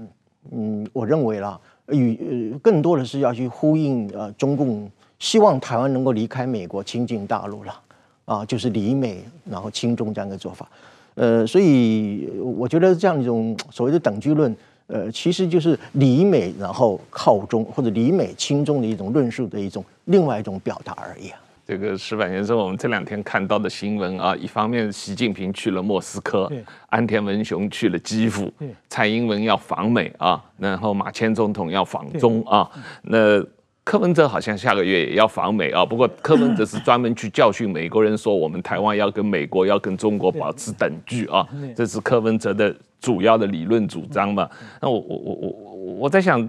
[0.51, 7.81] 嗯，我认为啦，与更多的是要去呼应呃中共希望台湾能够离开美国亲近大陆了
[8.25, 10.69] 啊，就是离美然后亲中这样的做法。
[11.15, 14.55] 呃，所以我觉得这样一种所谓的等距论，
[14.87, 21.39] 呃，其实就是离美然后靠中或者离美亲中的一种论述的一种另外一种表达而已啊。
[21.67, 26.51] 这个石板先生，我们这两天看到的新闻啊，一方面习近平去了莫斯科，
[26.89, 28.53] 安田文雄去了基辅，
[28.89, 32.69] 蔡英文要访美啊，然后马前总统要访中啊，
[33.03, 33.45] 那。
[33.85, 44.49] 柯文哲好像下个月也要访美啊，不过柯文哲是专门去教训美国人，说我们台湾要跟美国要跟中国保持等距啊， 这是柯文哲的主要的理论主张嘛。
[44.81, 46.41] 那我我我我我在想，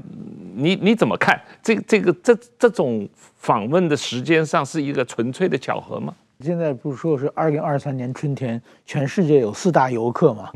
[0.54, 6.14] 你你怎么看这这个这这种访问的时间上是一个纯粹的巧合吗？
[6.40, 10.52] 现在不是说是二零二三年春天，全世界有四大游客嘛？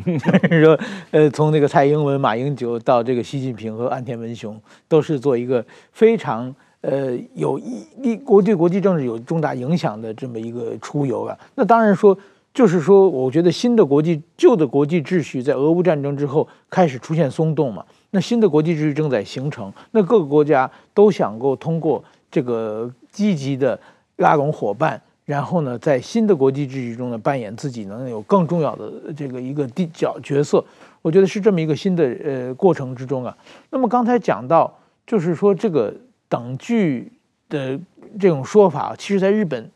[0.61, 6.53] 说，呃，从那个蔡英文、马英九到这个习近平和岸田文雄，都是做一个非常。
[6.87, 12.17] 呃，有一一国对国际政治有重大影响的这么一个出游啊，那当然说，
[12.53, 23.77] 就是说，我觉得新的国际旧的国际秩序在俄乌战争之后开始出现松动嘛，那新的国际秩序正在形成，那各个国家都想够通过这个积极的
[24.15, 30.63] 拉拢伙伴，然后呢，在新的国际秩序中呢扮演自己能有更重要的这个一个地角角色，
[31.01, 33.37] 我觉得是这么一个新的呃过程之中啊。
[33.71, 34.73] 那么刚才讲到，
[35.05, 35.93] 就是说这个。
[36.29, 37.11] 等距
[37.49, 37.79] 的
[38.19, 39.71] 这种说法，其实在日本，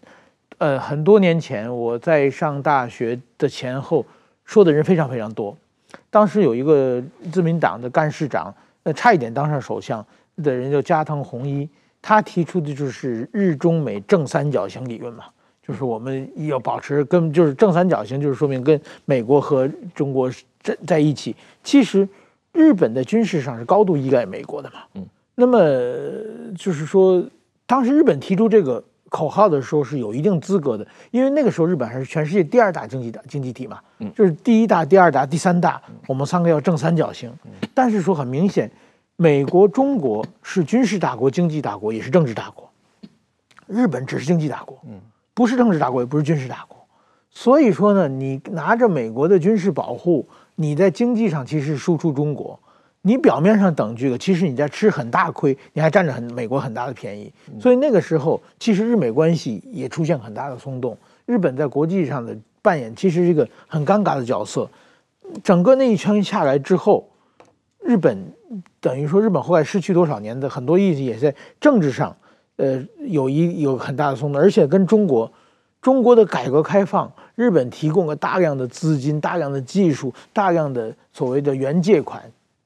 [0.58, 4.06] 呃，很多年前我在上大学的前后，
[4.44, 5.56] 说的人非常非常多。
[6.10, 10.06] 当时有一个自民党的干事长，呃，差一点当上首相
[10.44, 11.68] 的人叫加藤弘一，
[12.02, 15.26] 他提出的就是日中美正三角形理论嘛，
[15.66, 20.30] 就是我们要保持跟就是正三角形，就是说明跟美国和中国
[20.62, 21.36] 在在一起。
[21.64, 22.08] 其实
[22.52, 25.06] 日本在军事上是高度依赖美国的嘛，嗯。
[25.42, 25.58] 那么
[26.56, 27.26] 就是说，
[27.66, 37.34] 当时日本提出这个口号的时候是有一定资格的，因为那个时候日本还是全世界第二大经济大经济体嘛，嗯，就是第一大、第二大、第三大，我们三个要正三角形。
[37.74, 38.72] 但是说很明显，
[39.16, 42.70] 美国、中国是军事大国、经济大国，也是政治大国，
[43.66, 45.02] 日本只是经济大国，嗯，
[45.34, 46.78] 不是政治大国，也不是军事大国。
[47.32, 52.60] 所以说呢，你拿着美国的军事保护，你在经济上其实输出中国，
[53.04, 57.32] 你表面上等这个，其实你在吃很大亏，你还占着很美国很大的便宜。
[57.60, 60.98] 所以那个时候，其实日美关系也出现很大的松动。
[61.26, 64.70] 日本在国际上的扮演其实是一个很尴尬的角色。
[65.44, 67.10] 整个那一圈下来之后，
[67.80, 68.18] 日本
[68.80, 72.16] 等于说日本后来失去多少年的很多意义也在政治上，
[72.58, 75.32] 呃，有一有很大的松动，而且跟中国。
[75.82, 82.22] 中国的改革开放，日本提供了大量的资金、大量的技术、大量的所谓的援借款，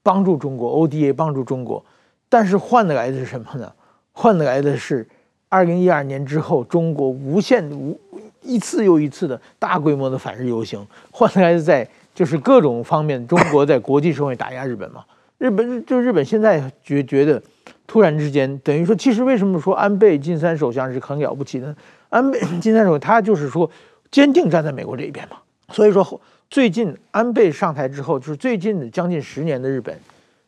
[0.06, 1.84] 帮助中国 ODA 帮助中国，
[2.28, 3.72] 但是换得来的是什么呢？
[4.12, 5.04] 换得来的是，
[5.48, 7.98] 二零一二年之后，中国无限无
[8.40, 15.04] 一次又一次的大规模的反日游行，换得来的在就是各种方面，中国在国际社会打压日本嘛。
[15.38, 17.42] 日本就日本现在觉觉得，
[17.84, 21.74] 突然之间等于说，其实为什么说安倍晋三首相是很了不起的？
[22.10, 23.68] 安倍晋三首相他就是说
[24.12, 25.38] 坚定站在美国这一边嘛。
[25.70, 29.96] 所以说后最近安倍上台之后，就是最近的将近十年的日本，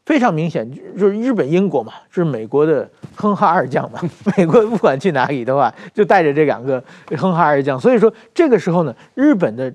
[0.07, 4.01] 非常明显就是日本英国嘛，就是美国的哼哈二将嘛。
[4.37, 6.83] 美国不管去哪里的话，就带着这两个
[7.17, 7.79] 哼哈二将。
[7.79, 9.73] 所以说这个时候呢，日本的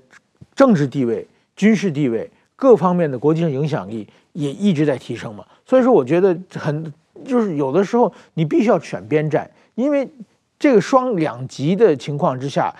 [0.54, 4.08] 政治地位、军事地位各方面的国际上影响力。
[4.34, 6.92] 也一直在提升嘛，所以说我觉得很
[7.24, 10.08] 就是有的时候你必须要选边站，因为
[10.58, 12.74] 这个双两极的情况之下，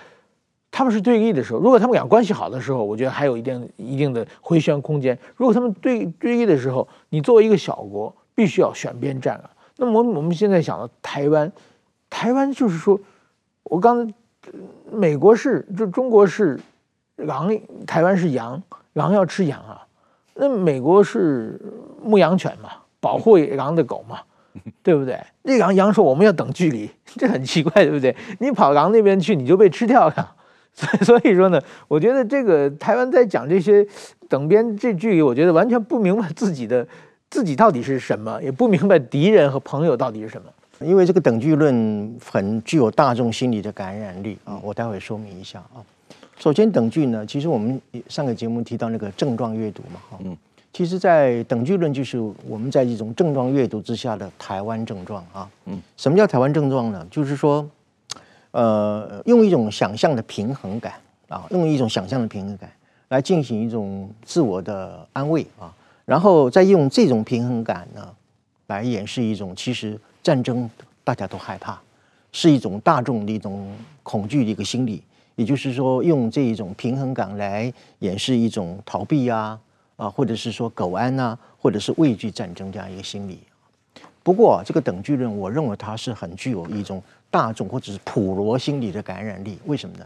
[0.77, 9.49] 他们是对立的时候，如果他们俩关系好的时候，我觉得还有一定一定的回旋空间；如果他们对对立的时候，你作为一个小国，必须要选边站啊。
[9.77, 11.49] 那么我们现在想到台湾，
[12.09, 12.99] 台湾就是说，
[13.63, 14.13] 我刚
[14.91, 16.59] 美国是就中国是
[17.15, 17.57] 狼，
[17.87, 18.61] 台湾是羊，
[18.91, 19.81] 狼要吃羊啊。
[20.33, 21.57] 那美国是
[22.03, 24.19] 牧羊犬嘛，保护狼的狗嘛，
[24.83, 25.17] 对不对？
[25.43, 28.13] 那狼羊说我们要等距离，这很奇怪，对不对？
[28.41, 30.35] 你跑狼那边去，你就被吃掉了。
[30.77, 33.85] 所以所以说呢，我觉得这个台湾在讲这些
[34.27, 36.85] 等边这距离，我觉得完全不明白自己的
[37.29, 40.47] 自己到底是什么，也不明白敌人和朋友到底是什么。
[40.81, 45.79] 因为这个等距论很具有大众心理的感染力啊，我待会说明一下啊。
[46.37, 50.35] 首先，等距呢，其实我们上个节目提到那个症状阅读嘛，哈，嗯，
[50.73, 57.07] 其实，在等距论就是我们在一种症状阅读之下的台湾症状啊，嗯，什么叫台湾症状呢？
[57.09, 57.65] 就是说，
[58.55, 60.93] 呃，用一种想象的平衡感
[61.27, 62.71] 啊，用一种想象的平衡感
[63.09, 65.73] 来进行一种自我的安慰啊，
[66.05, 68.07] 然后再用这种平衡感呢，
[68.67, 70.69] 来掩饰一种其实战争
[71.03, 71.77] 大家都害怕，
[72.31, 73.69] 是一种大众的一种
[74.03, 75.03] 恐惧的一个心理。
[75.35, 79.59] 也就是说，用这一种平衡感来掩饰一种逃避啊，
[79.97, 83.39] 啊，或者是说苟安呐、啊，或者是畏惧战争这样一个心理。
[84.23, 87.03] 不过，这个等距论，我认为它是很具有一种
[87.35, 89.59] 大众或者是普罗心理的感染力。
[89.65, 90.05] 为什么呢？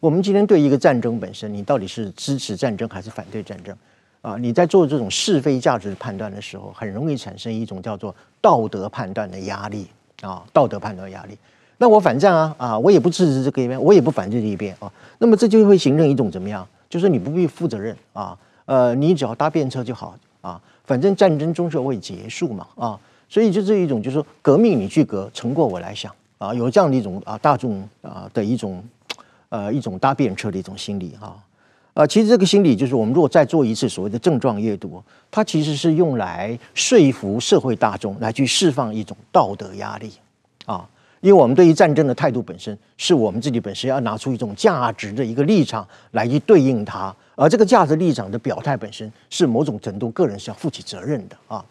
[0.00, 3.74] 我们今天对一个战争本身，你到底是支持战争还是反对战争
[4.20, 4.36] 啊？
[4.36, 9.86] 你在做这种是非价值判断的时候，很容易产生一种叫做道德判断的压力
[10.20, 11.38] 啊，道德判断压力。
[11.78, 12.78] 那我反战啊啊！
[12.78, 14.92] 我也不支持这个一边，我也不反对这一边啊。
[15.16, 16.68] 那么这就会形成一种怎么样？
[16.90, 20.60] 就是你不必负责任啊，呃，你只要搭便车就好啊。
[20.84, 23.00] 反正战争终究会结束嘛啊。
[23.30, 26.54] 所以就是一种，就是说革命你去革，成果我来想啊。
[26.54, 28.82] 有这样的一种啊大众啊的一种
[29.50, 31.36] 呃一种搭便车的一种心理哈
[31.94, 32.06] 啊。
[32.06, 40.12] 其实这个心理就是我们如果再做一次所谓的症状阅读，它其实是用来说服社会大众来去释放一种道德压力
[40.64, 40.88] 啊。
[41.20, 51.64] 因为我们对于战争的态度本身，是我们自己本身要拿出一种价值的一个立场来去对应它，而这个价值立场的表态本身，是某种程度个人是要负起责任的啊。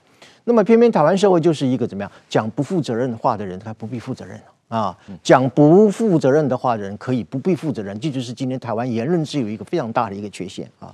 [0.44, 10.94] 那么偏偏台湾社会就是一个怎么样讲不负责任的话的人，他不必负责任啊；讲不负责任的话人可以不必负责任，这就是今天台湾言论自由一个非常大的一个缺陷啊。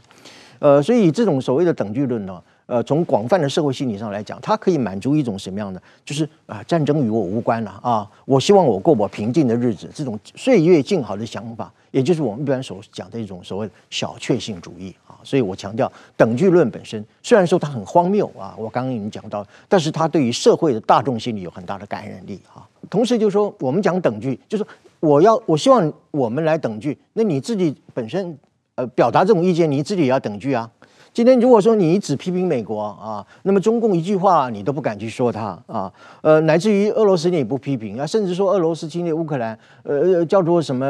[0.60, 2.42] 呃，所以这种所谓的等距论呢。
[2.66, 5.80] 呃，从广泛的社会心理上来讲，它可以满足一种什么样的？
[6.06, 8.10] 就是啊，战争与我无关了啊！
[8.24, 15.20] 我希望我过我平静的日子，这种岁月静好的想法，也就是我们一般所讲的一种所谓小确幸主义啊。
[15.26, 22.64] 所以我强调，等距论本身虽然说它很荒谬啊，我刚刚已经讲到，但是它对于社会的大众心理有很大的感染力啊。
[22.90, 24.66] 同时，就是说我们讲等距，就是
[25.00, 28.38] 我要我希望我们来等距，那你自己本身
[28.76, 30.70] 呃表达这种意见，你自己也要等距啊。
[31.14, 35.94] 今天如果说你只批评美国啊，那么中共一句话你都不敢去说他啊，
[36.24, 40.86] 呃，乃至于俄罗斯你也不批评啊，甚至说俄罗斯侵略乌克兰，呃，叫做什么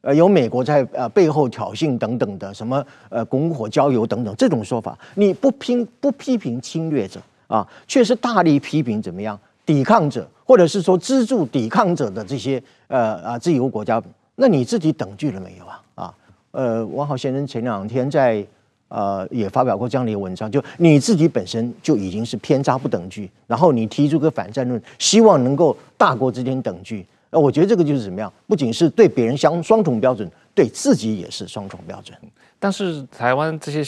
[0.00, 14.00] 呃，有美国在呃背后挑衅等等的什么呃拱火浇油等等这种说法，你不批不批评侵略者啊，却是大力批评怎么样抵抗者或者是说资助抵抗者的这些呃啊自由国家，
[14.36, 15.82] 那你自己等距了没有啊？
[15.96, 16.14] 啊，
[16.52, 18.46] 呃，王浩先生前两天在
[18.88, 28.32] 呃也发表过这样的一个文章，就你自己本身就已经是偏差不等距，然后你提出个反战论，希望能够大国之间等距，呃，我觉得这个就是怎么样？
[28.46, 32.16] 不仅是对别人相双重标准，对自己也是双重标准。
[32.58, 33.84] 但是台湾这些。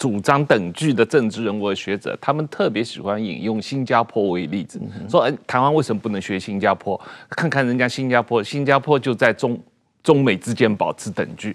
[0.00, 6.98] 主张等距的政治人物和学者，他们特别喜欢引用新加坡为例子，说：“哎，台湾为什么不能学新加坡？
[7.28, 9.60] 看看人家新加坡，新加坡就在中
[10.02, 11.54] 中美之间保持等距。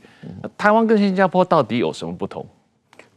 [0.56, 2.46] 台湾跟新加坡到底有什么不同？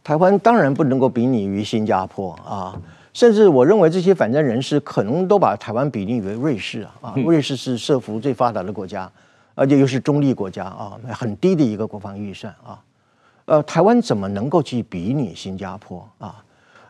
[0.03, 2.75] 台湾当然不能够比拟于新加坡啊，
[3.13, 9.07] 甚至我认为这些反战人士可能都把台湾比拟为瑞士啊啊，瑞士是社福最发达的国家，
[9.53, 12.81] 而且又是中立国家啊，很低的一个国防预算啊。”
[13.49, 16.43] 呃，台湾怎么能够去比拟新加坡啊？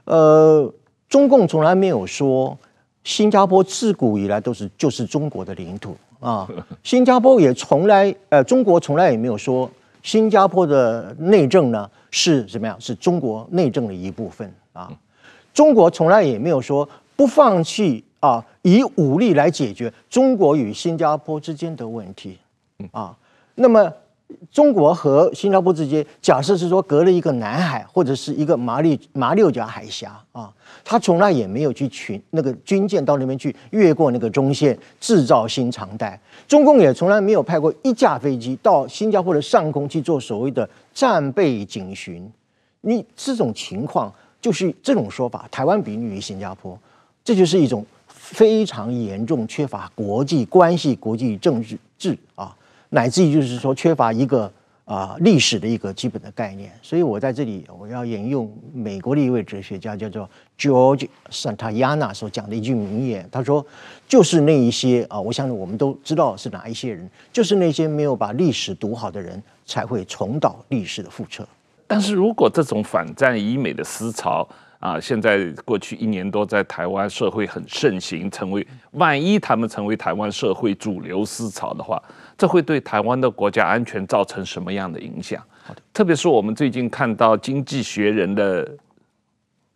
[0.04, 0.74] 呃，
[1.08, 2.58] 中共从来没有说
[3.06, 6.46] 新加坡自古以来都是就是中国的领土啊。
[6.84, 9.72] 新加坡也从来呃，中国从来也没有说
[10.04, 14.92] 新加坡的内政呢是怎么样，是中国内政的一部分啊。
[15.54, 22.38] 中国从来也没有说不放弃啊，以武力来解决中国与新加坡之间的问题
[22.92, 23.16] 啊。
[23.56, 23.90] 那么。
[24.52, 30.52] 中国和新加坡之间，假设是说隔了一个南海或者是一个马六马六甲海峡啊，
[30.84, 36.20] 他从来也没有去群那个军舰到那边去越过那个中线制造新常态。
[36.48, 42.32] 中共也从来没有派过一架飞机到新加坡的上空去做所谓的战备警巡。
[42.82, 46.78] 你这种情况就是这种说法，台湾比拟于新加坡，
[47.24, 52.56] 这就是一种非常严重缺乏国际关系、国际政治治啊。
[52.90, 54.52] 乃至于就是说缺乏一个
[54.86, 63.66] 啊历史的一个基本的概念，所以我在这里我要引用美国的一位哲学家叫做 George Santayana 所讲的一句名言，他说
[64.10, 71.48] ：“就是那一些啊，我相信我们都知道是哪一些人，就是那些没有把历史读好的人才会重蹈历史的覆辙。”
[71.86, 74.48] 但是如果这种反战以美的思潮
[74.80, 82.02] 啊，现在过去一年多在台湾社会很盛行，成为万一他们成为台湾社会主流思潮的话。
[82.38, 85.44] 这会对台湾的国家安全造成什么样的影响？
[85.92, 88.66] 特别是我们最近看到《经济学人》的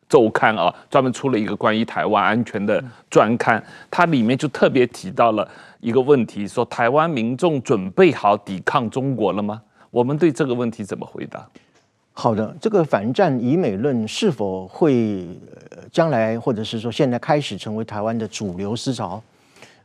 [0.07, 3.61] 周刊啊，专门出了一个关于台湾安全的专刊，
[3.91, 5.45] 它里面就特别提到了
[5.81, 9.61] 一个问题，说台湾民众准备好抵抗中国了吗？
[9.91, 11.45] 我们对这个问题怎么回答？
[12.15, 15.27] 好的，这个反战以美论是否会
[15.91, 19.21] 将来或者是说现在开始成为台湾的主流思潮？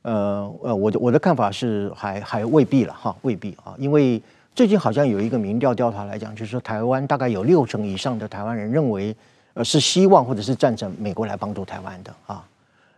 [0.02, 4.22] 呃呃，我的我的看法是还还未必了哈，未必啊，因为
[4.54, 9.14] 最近好像有一个民调调查来讲，就是说台湾大概有六成以上的台湾人认为，
[9.54, 12.46] 呃是希望或者是赞成美国来帮助台湾的啊，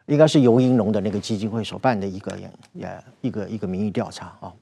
[0.07, 2.37] 应该是游盈隆的那个基金会所办的一个
[2.75, 2.89] 也
[3.23, 4.53] 一个一个民意调查啊，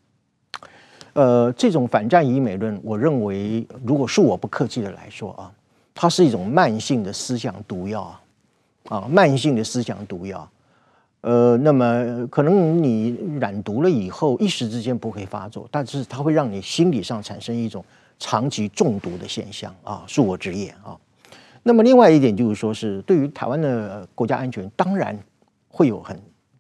[1.19, 5.51] 呃，这种反战以美论，我认为如果恕我不客气的来说啊，
[5.93, 8.21] 它是一种慢性的思想毒药啊，
[8.89, 10.49] 啊，慢性的思想毒药。
[11.23, 17.85] 呃，那么可能你染毒了以后，一时之间不会发作，但是它会让你心理上产生一种
[18.21, 20.97] 长期中毒的现象啊，恕我直言啊。
[21.65, 25.19] 那么另外一点就是说，是对于台湾的国家安全，当然
[25.69, 26.17] 会有很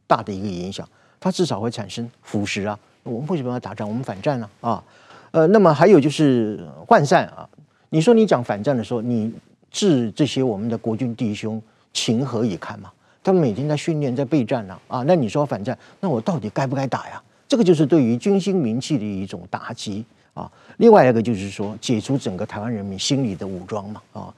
[0.08, 0.84] 大的一个影响，
[1.20, 2.76] 它至少会产生腐蚀啊。
[3.02, 3.88] 我们为什么要打仗？
[3.88, 4.82] 我们反战呢啊，
[5.30, 7.48] 呃，那么还有就是涣散啊。
[7.90, 9.32] 你说你讲反战的时候，你
[9.70, 11.61] 置这些我们的国军弟兄
[11.92, 12.90] 情何以堪嘛？
[13.22, 17.22] 他们每天在训练，在备战呢，啊，那你说反战，那我到底该不该打呀？
[17.46, 20.50] 这个就是对于军心民气的一种打击啊。
[20.76, 24.34] 另外一个就是说，解除整个台湾人民心理的武装嘛，啊，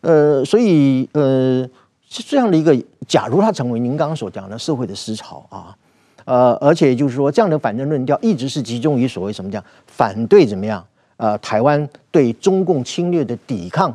[0.00, 1.68] 呃，所以呃，
[2.08, 2.74] 是这样的一个，
[3.06, 5.76] 假如它成为您刚刚所讲的社会的思潮啊，
[6.24, 10.84] 呃，而且就是说，这样的反战论调一直是集中于所谓什么叫反对怎么样，
[11.16, 13.94] 呃，台湾对中共侵略的抵抗。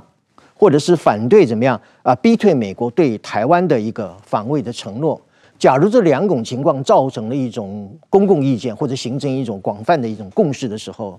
[0.61, 2.13] 或者是反对怎么样啊？
[2.15, 5.17] 逼退美国对台湾的一个防卫的承诺。
[5.57, 11.17] 假如这两种情况造成了一种公共意见，或者形成一种广泛的一种共识的时候，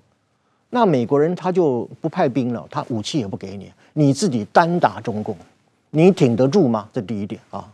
[0.69, 5.35] 那美国人他就不派兵了，他武器也不给你，你自己单打中共，
[5.89, 6.87] 你挺得住吗？
[6.93, 7.67] 这第一点啊。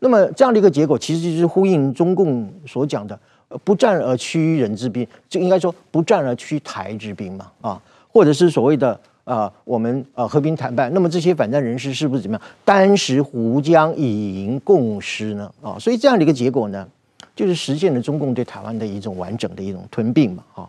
[0.00, 3.16] 那么这样的一个结果，其实就是呼应中共所讲的
[3.62, 7.82] “不战而屈人之兵”，就应该说“不战而屈台之兵”嘛啊，
[8.12, 8.98] 或者是所谓的。
[9.22, 15.48] 啊、我们呃和平谈判，那么这些反战人士是不是怎么样单食壶浆以迎共师呢？
[15.62, 16.88] 啊、所以这样的一个结果呢，
[17.36, 20.42] 就是实现了中共对台湾的一种完整的一种吞并嘛。
[20.54, 20.68] 啊、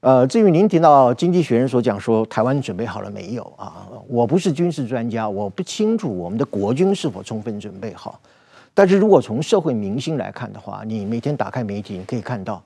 [0.00, 3.88] 呃，至于您提到《经济学人》所讲说台湾准备好了没有啊？
[4.06, 8.20] 我不是军事专家，我不清楚我们的国军是否充分准备好。
[8.72, 12.62] 但是如果从社会民心来看的话，你每天打开媒体，你可以看到，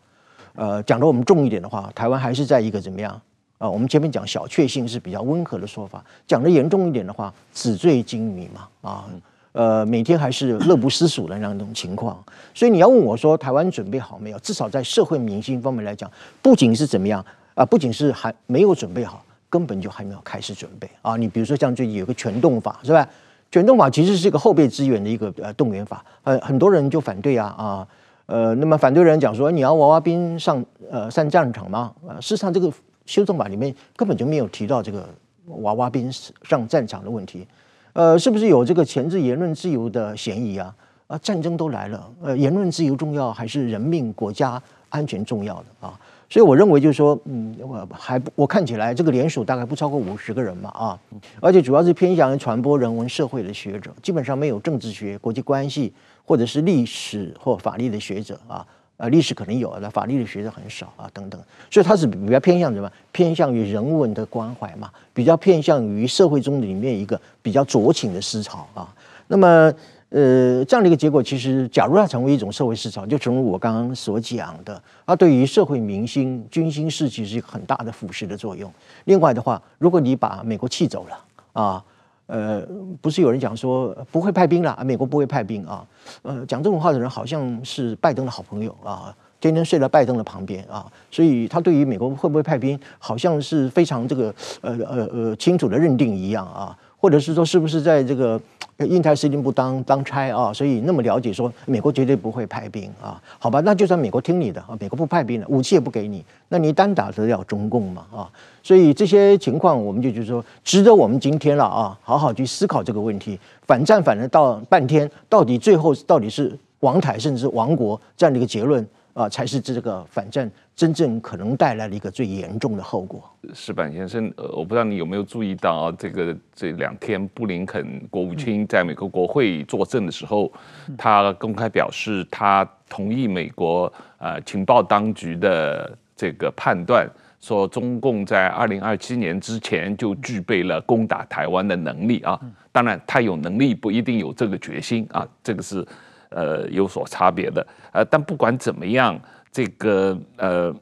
[0.55, 3.19] 呃，讲的我们重一点的话，台湾还是在一个怎么样
[3.57, 3.71] 啊？
[3.71, 9.07] 我们前面讲小确幸是比较温和的说法，讲的严重一点的话，纸醉金迷嘛啊，
[9.53, 12.23] 呃，每天还是乐不思蜀的那种情况。
[12.55, 14.39] 所以你要问我说，台湾准备好没有？
[14.39, 17.25] 至少在社会民心方面来讲，不仅是怎么样
[17.55, 21.17] 啊，不仅是还没有准备好，根本就还没有开始准备啊。
[21.17, 23.07] 你比如说像最近有个全动法是吧？
[23.51, 27.87] 全动法其实是一个后备资源的一个呃动员法，呃很多人就反对啊啊
[28.25, 31.93] 呃那么反对人讲说，你要娃娃兵上呃上战场吗？
[32.09, 32.73] 呃事实上这个
[33.05, 35.07] 修正法里面根本就没有提到这个
[35.47, 36.11] 娃娃兵
[36.43, 37.47] 上战场的问题，
[37.93, 40.75] 呃是不是有这个钳制言论自由的嫌疑啊？
[41.07, 45.99] 啊战争都来了，呃言论自由重要还是人命国家安全重要的啊？
[46.31, 50.99] 所以我认为就是说，嗯，我还不，我看起来这个联署大概不超过五十个人嘛，啊，
[51.41, 55.93] 而且主要是偏向于传播人文社会的学者，基本上没有政治学、国际关系
[56.25, 58.67] 或者是历史或法律的学者啊，
[59.03, 62.89] 呃，历史可能有，那法律的学者很少啊，等等，所以他是比较偏向什么？
[63.11, 68.95] 偏向于人文的关怀嘛，比较偏向于社会中里面一个比较酌情的思潮啊，
[69.27, 69.73] 那么。
[70.15, 78.71] 呃，这样的一个结果，其实假如它成为一种社会思潮，就正如我刚刚所讲的，它对于社会民心、军心士气是一个很大的腐蚀的作用。
[79.07, 81.19] 另外的话，如果你把美国气走了
[81.55, 81.83] 啊，
[82.27, 82.67] 呃，
[83.01, 85.85] 不是有人讲说不会派兵了，美国不会派兵啊，
[86.23, 98.41] 呃，讲这种话的人好像是拜登的好朋友啊，天天睡在拜登的旁边啊，所以他对于美国会不会派兵，好像是非常这个呃呃呃清楚的认定一样啊，或者是说是不是在这个。
[98.89, 108.27] 印太司令部当当差啊，所以那么了解说美国绝对不会派兵啊，好吧，那就算美国听你的啊，美国不派兵了，武器也不给你，那你单打得了中共嘛啊？
[108.61, 113.39] 所以这些情况，我们就就是说，值得我们今天了啊，好好去思考这个问题。
[113.69, 120.51] 反战反了到半天，到底最后到底是亡台甚至是亡国这样的一个结论啊，才是这个反战。
[120.75, 123.23] 真正可能带来了一个最严重的后果。
[123.53, 130.51] 石板先生，呃，我不知道你有没有注意到啊，这个这两天布林肯国务卿在美国国会作证的时候，
[130.97, 137.07] 他公开表示他同意美国呃情报当局的这个判断，
[137.41, 142.41] 说中共在二零二七年之前就具备了攻打台湾的能力啊。
[142.73, 145.87] 当然，他有能力不一定有这个决心啊，这个是
[146.31, 147.67] 呃有所差别的。
[147.93, 149.21] 呃，但不管怎么样。
[149.53, 150.75] 这个呃，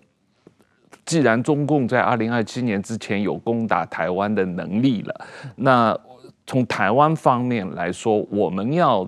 [1.04, 5.98] 既然中共在二零二七年之前有攻打台湾的能力了，那
[6.46, 9.04] 从台湾方面来说，我们要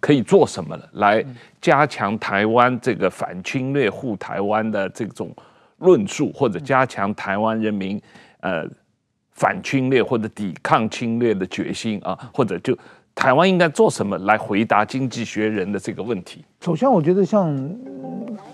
[0.00, 0.82] 可以做什么呢？
[0.94, 1.24] 来
[1.60, 5.32] 加强台湾这个反侵略护台湾的这种
[5.78, 8.02] 论述，或者加强台湾人民
[8.40, 8.68] 呃
[9.30, 12.76] 反侵略或者抵抗侵略的决心啊，或者就。
[13.18, 16.44] 台湾应该做什么来回答《经济学人》的这个问题？
[16.60, 17.52] 首先，我觉得像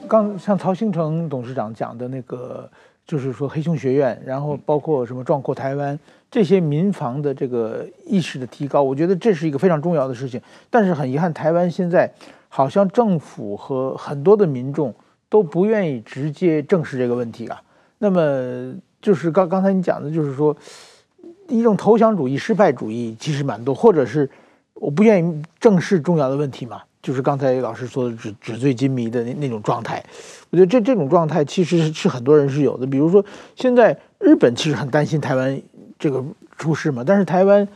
[0.09, 2.67] 刚像曹兴诚董事长讲的那个，
[3.07, 6.01] 就是说黑熊学院，然后包括什么壮阔台湾
[6.31, 10.41] 这些民防的这个意识的提高，我觉得这是一个非常重要的事情。
[10.71, 12.11] 但是很遗憾，台湾现在
[12.49, 14.95] 好像政府和很多的民众
[15.29, 17.61] 都不愿意直接正视这个问题啊。
[17.99, 20.57] 那么就是刚刚才你讲的，就是说
[21.49, 24.27] 一种投降主义、失败主义其实蛮多，或者是。
[24.85, 30.05] 我不愿意正视重要的问题嘛，就是刚才老师说的纸纸醉金迷的那那种状态。
[30.51, 32.87] 我觉得这这种状态其实是是很多人是有的。
[32.87, 33.25] 比如说，
[33.57, 35.59] 现在日本其实很担心台湾
[35.99, 36.23] 这个
[36.59, 37.67] 出事嘛，但是台湾，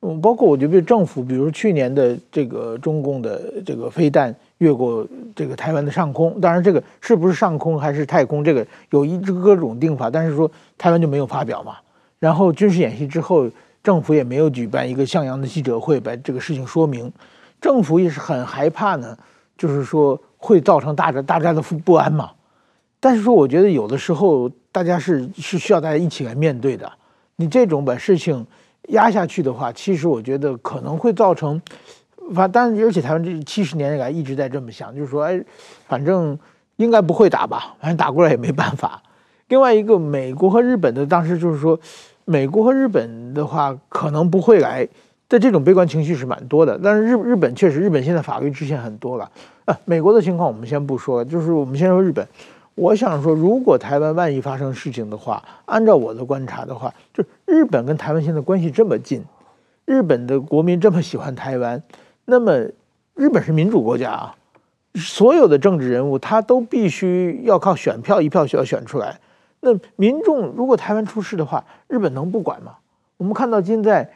[0.00, 5.06] 嗯，包括我觉得政府，比如去年的这个中共的这个飞弹越过
[5.36, 11.76] 这个台湾的上空，当然这个是不是上空还是太空，这个有一各种定法，但是说台湾就没有发表嘛。
[12.18, 13.48] 然后军事演习之后。
[13.82, 17.12] 政府也没有举办一个像样的记者会，把这个事情说明。
[17.60, 19.16] 政府也是很害怕呢，
[19.56, 22.30] 就是说会造成大家大家的不安嘛。
[23.00, 26.90] 但是说，我觉得有的时候大家是是需要大家一起来面对的。
[27.36, 28.44] 你这种把事情
[28.88, 31.60] 压下去的话，其实我觉得可能会造成，
[32.34, 35.40] 反但而且台湾这七十年来一直在这么想，就是说，哎，
[35.86, 36.36] 反正
[36.76, 39.00] 应该不会打吧，反正打过来也没办法。
[39.48, 41.78] 另外一个，美国和日本的当时就是说。
[42.30, 44.86] 美国和日本的话可能不会来，
[45.30, 46.78] 的这种悲观情绪是蛮多的。
[46.84, 49.30] 但是日日本确实，日本现在法律制限很多了。
[49.64, 52.28] 啊，美国的情况我们先不说，就是我们先说日本。
[52.74, 59.24] 我想说，如果台湾万一发生事情的话，按照我的观察的话，就日本跟台湾现在关系这么近，
[59.86, 61.82] 日本的国民这么喜欢台湾，
[62.26, 62.52] 那么
[63.14, 64.36] 日本是民主国家啊，
[64.96, 69.18] 所有的政治人物他都必须要靠选票一票需要选出来。
[69.60, 72.76] 那民众如果台湾出事的话，日本能不管吗？
[73.16, 74.08] 我们看到现在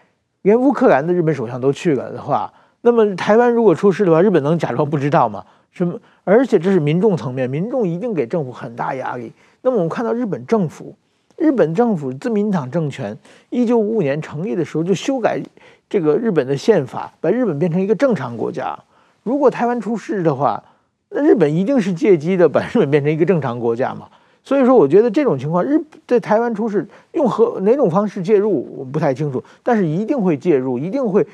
[0.42, 5.44] 连乌克兰的日本首相都去了的话，那么台湾如果出事的话，日本能假装不知道吗？
[5.72, 5.98] 什么？
[6.24, 9.32] 而且这是民众层面，民众一定给政府很大压力。
[9.62, 10.94] 那么我们看到日本政府，
[11.36, 13.16] 日本政府自民党政权
[13.50, 15.40] 一九五五年成立的时候就修改
[15.88, 18.78] 这个日本的宪法，把日本变成一个正常国家。
[19.24, 20.62] 如果台湾出事的话，
[21.08, 24.06] 那日本一定是借机的把日本变成一个正常国家嘛。
[24.44, 29.42] 所以说，我觉得这种情况，日在台湾出事，用何哪种方式介入，我不太清楚。
[29.62, 31.24] 但是一定会介入，一定会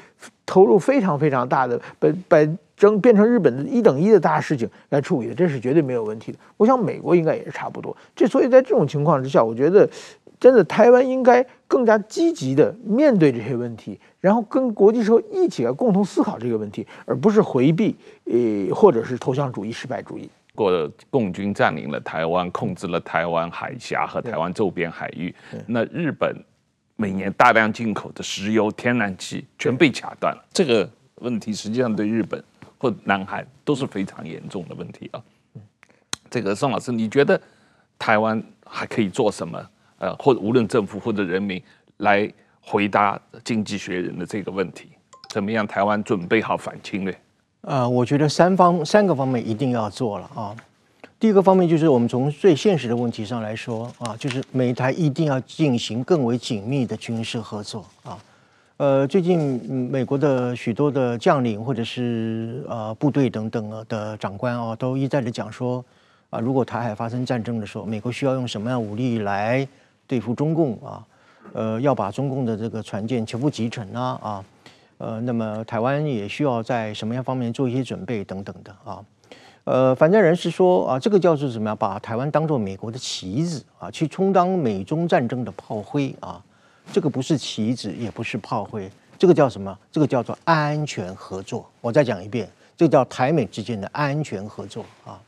[0.44, 2.38] 投入非常非常大的，把把
[2.76, 6.38] 整变成日本的一等一的大事情来处理的，这是绝对没有问题的。
[6.58, 7.96] 我想美国应该也是差不多。
[8.14, 9.88] 这所以在这种情况之下，我觉得
[10.38, 17.96] 真的台湾应该更加积极的面对这些问题，然后跟国际社会一起来共同思考这个问题，而不是回避，
[18.26, 20.28] 呃，或者是投降主义、失败主义。
[20.58, 25.32] 过共军占领了台湾，控制了台湾海峡和台湾周边海域。
[25.68, 26.34] 那日本
[26.96, 30.44] 每年大量进口的石油、天然气全被卡断了。
[30.52, 30.90] 这个
[31.20, 32.42] 问题实际上对日本
[32.76, 35.22] 或南海都是非常严重的问题啊。
[36.28, 37.40] 这个宋老师，你觉得
[37.96, 39.64] 台湾还可以做什么？
[39.98, 41.62] 呃，或者无论政府或者人民
[41.98, 42.28] 来
[42.60, 44.88] 回答《经济学人》的这个问题，
[45.30, 47.12] 怎么样台湾准备好反侵呢？
[47.62, 50.56] 呃，我觉得三方三个方面一定要做了啊。
[51.18, 58.16] 第一个方面就是我们从最现实的问题上来说啊，就是美台一定要进行更为紧密的军事合作啊。
[58.76, 59.38] 呃，最近
[59.90, 65.84] 美国的许多的将领或者是呃部队等等的长官啊，都一再的讲说
[66.30, 69.66] 啊，如果台海发生战争的时候，美国需要用什么样武力来
[70.06, 71.04] 对付中共啊？
[71.54, 74.44] 呃，要把中共的这个船舰全部击沉啊啊。
[74.98, 79.02] 呃，那么台湾也需要在什么样方面做一些准备等等的啊？
[79.64, 81.76] 呃，反战人士说啊，这个叫做什么样？
[81.76, 86.42] 把台湾当做美国的棋子啊，去充当美中战争的炮灰啊？
[86.92, 89.78] 这个不是棋子，也不是炮灰，这个叫什么？
[89.92, 91.68] 这个叫做安全合作。
[91.80, 95.20] 我再讲一遍，这叫台美之间的安全合作啊。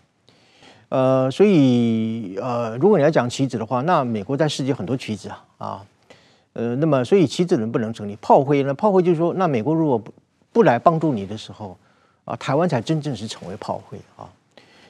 [0.89, 5.87] 呃，所以呃，如果你要讲棋子的话，那美国在世界很多棋子啊啊。
[6.53, 8.75] 呃，那么所以棋子人不能成立，炮灰呢？
[8.75, 10.13] 炮灰就是说，那美国如果不
[10.53, 11.77] 不来帮助你的时候，
[12.25, 14.29] 啊，台湾才真正是成为炮灰啊。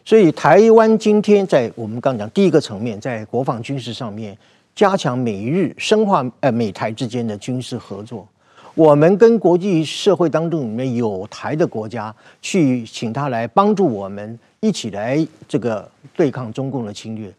[0.05, 4.37] 所以台湾今天在我们刚讲第一个层面，在国防军事上面
[4.75, 8.27] 加强美日深化呃美台之间的军事合作，
[8.75, 15.87] 我们跟国际社会当中里面有台的国家去请他来帮助我们一起来这个
[16.17, 17.31] 对抗中共的侵略，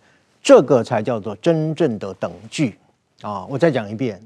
[0.43, 2.75] 这个才叫做真正的等距。
[3.21, 4.19] 啊，我再讲一遍，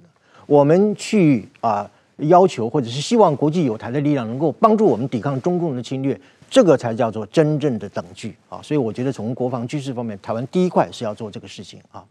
[0.45, 6.19] 我们去啊要求或者是希望国际有台的力量能够帮助我们抵抗中共的侵略，
[6.49, 8.61] 这个才叫做真正的等距啊。
[8.61, 12.03] 所以我觉得从国防军事方面，台湾第一块是要做这个事情啊。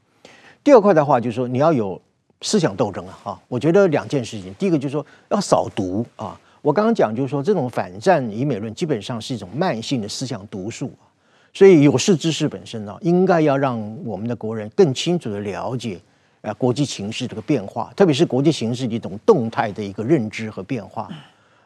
[0.62, 2.00] 第二块的话就是说你要有
[2.42, 3.18] 思想斗争啊。
[3.24, 6.38] 哈，我觉得两件事情，第一个就是说要扫毒啊。
[6.60, 11.08] 我刚刚讲就是说这种反战以美论基本上是一种慢性的思想毒素啊。
[11.54, 15.98] 所以有识之士本身呢，应该要让我们的国人更清楚的了解。
[16.44, 21.08] 呃，国际形势这个变化，特别是国际形势的一种动态的一个认知和变化，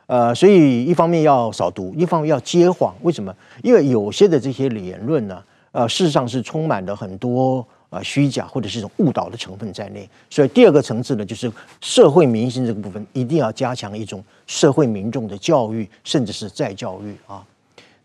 [0.07, 2.95] 呃，所以一方面要扫毒，一方面要揭谎。
[3.03, 3.35] 为什么？
[3.65, 10.09] 因为有些的这些言论呢，呃，事实上是充满了很多呃虚假或者是一种误导的成分在内。
[10.31, 11.51] 所以第二个层次呢，就是
[11.81, 17.45] 社会民心这个部分，一定要加强一种社会民众的教育，甚至是再教育啊。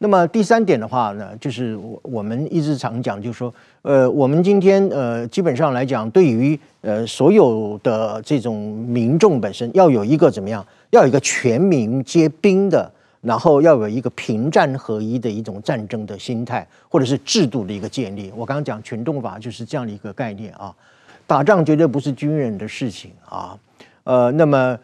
[0.04, 12.92] 那么第三点的话呢，就是我我们一直常讲，就是说，呃，我们今天呃，基本上来讲，对于呃所有的这种民众本身，要有一个怎么样，要有一个全民皆兵的，
[13.22, 18.30] 然后要有一个平战合一的一种战争的心态，或者是制度的一个建立。
[18.36, 20.76] 我刚刚讲群众法就是这样的一个概念啊，
[21.26, 23.58] 打仗绝对不是军人的事情啊，
[24.04, 24.78] 呃，那么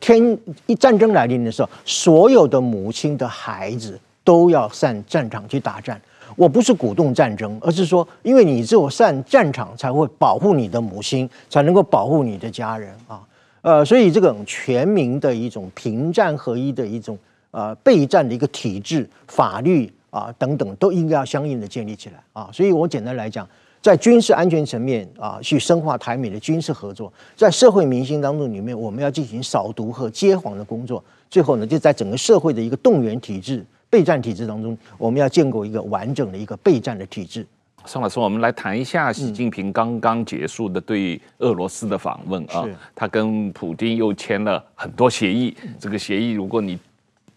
[0.00, 4.00] 天一战争来临的时候，所有的母亲的孩子。
[4.24, 5.98] 都要上战场去打仗。
[6.34, 13.20] 我不是鼓动战争，而是说，因为你只有上战场，才会保护你的母亲，才能够保护你的家人啊。
[13.60, 17.18] 呃，所以这种全民的一种平战合一的一种
[17.50, 22.48] 呃备战的一个体制、法律啊等等，都应该要相应的建立起来啊。
[22.50, 23.46] 所以我简单来讲，
[23.82, 31.04] 在军事安全层面啊，去深化台美的军事合作；在社会民心当中里面，我们要进行扫毒和揭谎的工作。
[31.28, 33.62] 最后呢，就在整个社会的一个动员体制。
[33.92, 37.46] 备战体制当中，我们要建构一个完整的一个备战的体制。
[37.84, 45.54] 宋老师，我们来谈一下习近平刚刚结束的对俄罗斯的访问啊，嗯、他跟普京又签了很多协议。
[45.78, 46.78] 这个协议如果你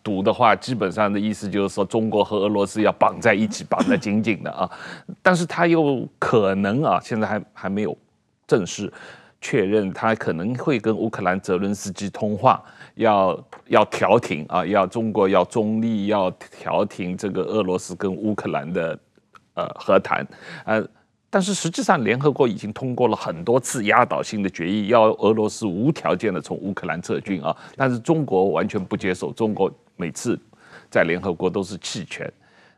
[0.01, 4.69] 读的话，基本上的意思就是说，中国和俄罗斯要绑在一起，绑得紧紧的啊。
[5.21, 7.97] 但是他又可能啊，现在还还没有
[8.47, 8.89] 正式
[9.41, 12.63] 确认他可能会跟乌克兰泽伦斯基通话，
[12.95, 18.97] 要要调停啊，要中国要中立，要调停这个俄罗斯跟乌克兰的
[19.53, 20.25] 呃和谈，
[20.65, 20.85] 呃，
[21.29, 30.39] 但是实际上联合国已经通过了很多次压倒性的决议，要俄罗斯无条件的从乌克兰撤军啊，但是中国完全不接受，中国每次
[30.89, 32.31] 在联合国都是弃权。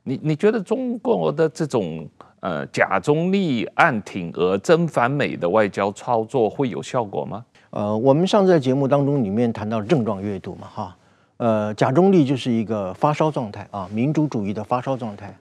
[0.03, 2.09] 你你觉得中国的这种
[2.39, 7.45] 呃假中立、暗挺俄、真反美的外交操作会有效果吗？
[7.77, 10.97] 呃，我们上次在节目当中里面谈到症状阅读嘛，哈，
[11.37, 15.31] 呃，假中立就是一个发烧状态啊，民主主义的发烧状态。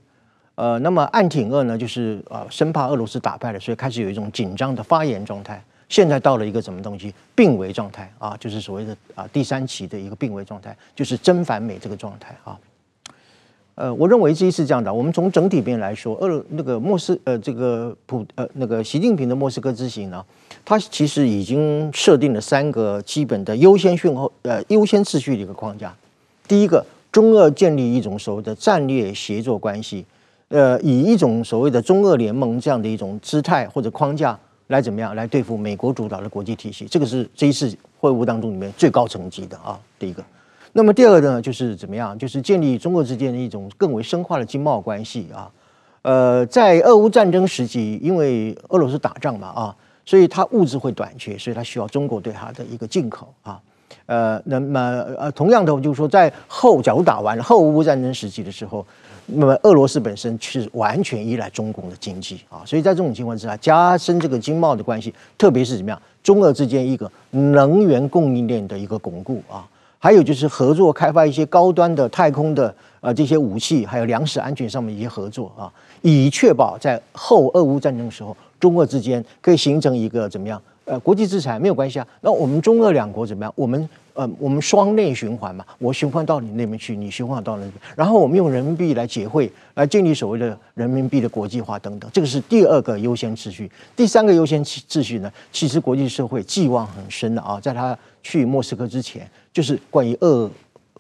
[0.54, 5.64] 呃，那么暗挺俄呢，就是呃生怕俄罗斯打败了，所以开始有一种紧张的发言状态。
[5.88, 12.58] 现在到了一个什么东西病危状态啊，就是所谓的啊第三期的一个病危状态，就是真反美这个状态啊。
[13.76, 20.24] 呃，我认为这一次这样的，我们从整体面来说，俄那个莫斯呃这个普呃那个习近平的莫斯科之行呢，
[20.64, 25.94] 他其实已经设定了三个基本的优先讯后呃优先次序的一个框架。
[26.48, 30.06] 第一个，中俄建立一种所谓的战略协作关系，
[30.48, 37.70] 呃，以一种所谓的中俄联盟这样的一种姿态或者框架来怎么样来对付美国主导的国际体系，这个是这一次
[38.00, 40.24] 会晤当中里面最高层级的啊，第一个。
[40.76, 42.16] 那么第二个呢，就是怎么样？
[42.18, 45.50] 就是建立中俄之间的一种更为深化的经贸关系啊。
[46.02, 53.58] 呃，在俄乌战争时期，因为俄罗斯打仗嘛啊，所以它物资会短缺，所以它需要中国对它的一个进口啊。
[54.04, 54.78] 呃，那么
[55.18, 58.86] 呃，同样的，就是说，在后假如打完了后乌战争时期的时候，
[59.24, 69.66] 那么俄罗斯本身是完全依赖中共的经济啊，所以在这种情况之下，加深这个经贸的关系，特别是怎么样，中俄之间一个能源供应链的一个巩固啊。
[70.06, 75.66] 还有就是合作开发一些高端的太空的呃这些武器，还有粮食安全上面一些合作啊，
[76.00, 80.62] 以确保在后俄乌战争的时候，中俄之间可以形成一个怎么样？
[80.84, 82.06] 呃，国际制裁没有关系啊。
[82.20, 83.52] 那我们中俄两国怎么样？
[83.56, 92.10] 我们呃我们双内循环嘛，我循环到你那边去，你循环到那边，然后我们用人民币来结汇，来建立所谓的人民币的国际化等等。
[92.12, 93.70] 这个是第二个优先秩序。
[93.94, 99.30] 第三个优先秩序呢，其实国际社会寄望很深的啊，在他去莫斯科之前。
[99.56, 100.50] 就是关于俄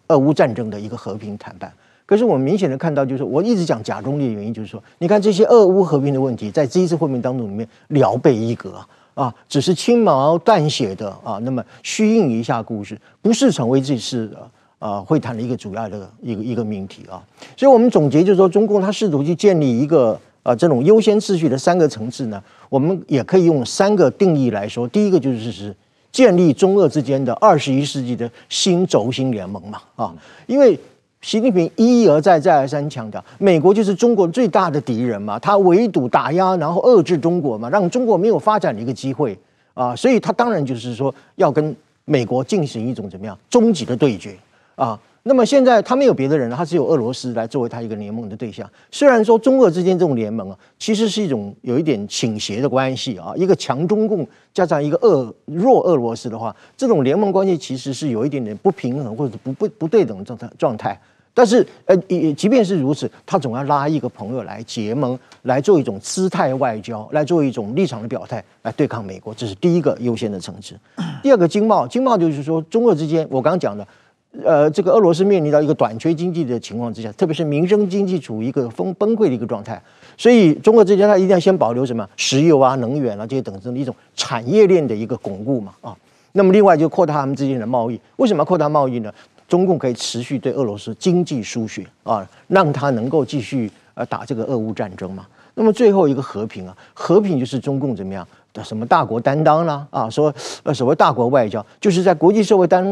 [0.06, 1.70] 俄乌战争的一个和平谈判，
[2.06, 8.80] 可是我们明显的看到，就是我一直讲假中立的原因，就是说，你看这些俄乌和平的问题，在这一次会面当中里面聊备一格，
[9.16, 14.30] 啊只是轻描淡写的啊，那么虚应一下故事，不是成为这次
[14.78, 17.20] 啊会谈的一个主要的一个一个命题啊。
[17.56, 25.74] 所以我们总结就是说，中共他试图去建立一个啊这种优先次序的三个层次呢，我们也可以用三个定义来说，第一个就是是。
[26.12, 30.14] 建立中俄之间的二十一世纪的新轴心联盟嘛啊，
[30.46, 30.78] 因为
[31.26, 39.36] 习近平一而再再而三强调，美国就是中国最大的敌人嘛，他围堵打压，然后遏制中国嘛，让中国没有发展的一个机会
[39.74, 41.74] 啊，所以他当然就是说要跟
[42.04, 44.36] 美国进行一种怎么样终极的对决
[44.76, 44.96] 啊。
[45.24, 48.70] 那么现在他没有别的人了，他只有俄罗斯来作为他一个联盟的对象。
[48.92, 54.24] 虽然说中俄之间这种联盟啊，其实是一种有一点倾斜的关系啊，一个强中共
[54.54, 60.96] 加上一个俄弱俄罗斯的话，这种联盟关系其实是有一点点不平衡或者不不不对等状态状态。
[61.36, 69.34] 但是呃，也即便是如此，他总要拉一个朋友来结盟，来做一种姿态外交，来做一种立场的表态，来对抗美国。
[69.34, 70.74] 这是第一个优先的层次。
[71.22, 73.86] 第二个经贸，经贸就是说中俄之间，我刚刚讲的。
[74.44, 79.80] 呃，这个俄罗斯面临到一个短缺经济的情况之下，特别是民生经济处于一个崩崩溃的一个状态，
[80.18, 85.96] 所以中俄之间它一定要先保留什么石油啊、能源啊这些等等的一种产业链的一个巩固嘛啊。
[86.32, 89.10] 那么另外就扩大他们之间的贸易，为什么要扩大贸易呢？
[89.48, 95.26] 中共可以持续对俄罗斯经济输血啊，让他能够继续呃打这个俄乌战争嘛。
[95.54, 98.26] 那么最后一个和平啊，和平就是中共怎么样？
[98.64, 99.86] 什么大国担当啦？
[99.90, 102.84] 啊，说呃，所谓大国外交，就是在国际社会当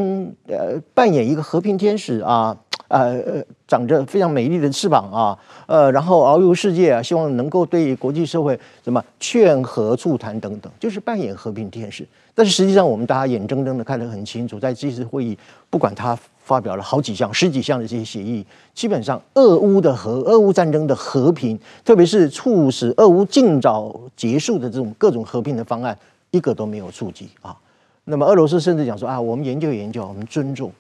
[0.46, 2.54] 呃扮演一个和平天使啊，
[2.88, 12.06] 呃，长着非常美丽的翅膀啊，呃，然后遨游世界啊，希望能够对国际社会什么劝和促谈等等，就是扮演和平天使。
[12.34, 15.38] 但是实际上，我们大家眼睁睁的看得很清楚，在这次会议，
[15.70, 16.18] 不管他。
[16.44, 25.98] 发表了好几项、十几项的这些协议，基本上俄乌的和俄乌战争的和平，特别是促使俄乌尽早结束的这种各种和平的方案，
[26.30, 27.56] 一个都没有触及啊。
[28.04, 30.70] 那么俄罗斯甚至讲说啊，我们研究研究，我们尊重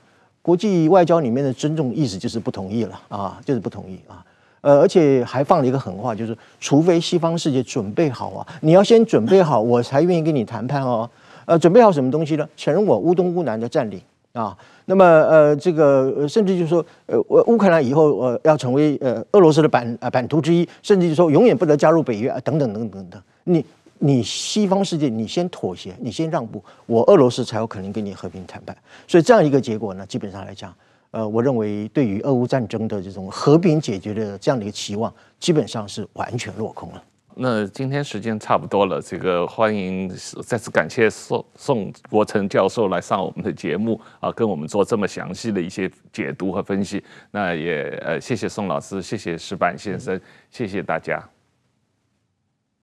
[0.42, 4.22] 国际外交里面的尊重意思就是不同意了啊，就是不同意啊。
[4.60, 11.08] 呃，而且还放了一个狠话，就是除非西方世界准备好啊，你要先准备好，我才愿意跟你谈判哦。
[11.46, 12.46] 呃，准备好什么东西呢？
[12.56, 14.00] 承认我乌东乌南的占领
[14.34, 14.56] 啊。
[14.84, 23.22] 那么呃，这个甚至就是说，呃，乌克兰以后呃要成为呃俄罗斯的版啊版图之一，甚至就是说永远不得加入北约啊等等等等等等。
[23.44, 23.64] 你
[24.00, 28.76] 你西方世界你先妥协，你先让步，我俄罗斯才有可能跟你和平谈判。
[29.08, 30.74] 所以这样一个结果呢，基本上来讲，
[31.12, 35.10] 呃，我认为对于俄乌战争的这种和平解决的这样的一个期望，
[35.40, 37.02] 基本上是完全落空了。
[37.36, 40.08] 那今天时间差不多了，这个欢迎
[40.46, 47.02] 再次感谢宋宋国成教授来上我们的节目啊，跟我们做这么详细的一些解读和分析。
[47.32, 50.20] 那也呃谢谢宋老师，谢谢石板先生，
[50.50, 51.33] 谢谢大家。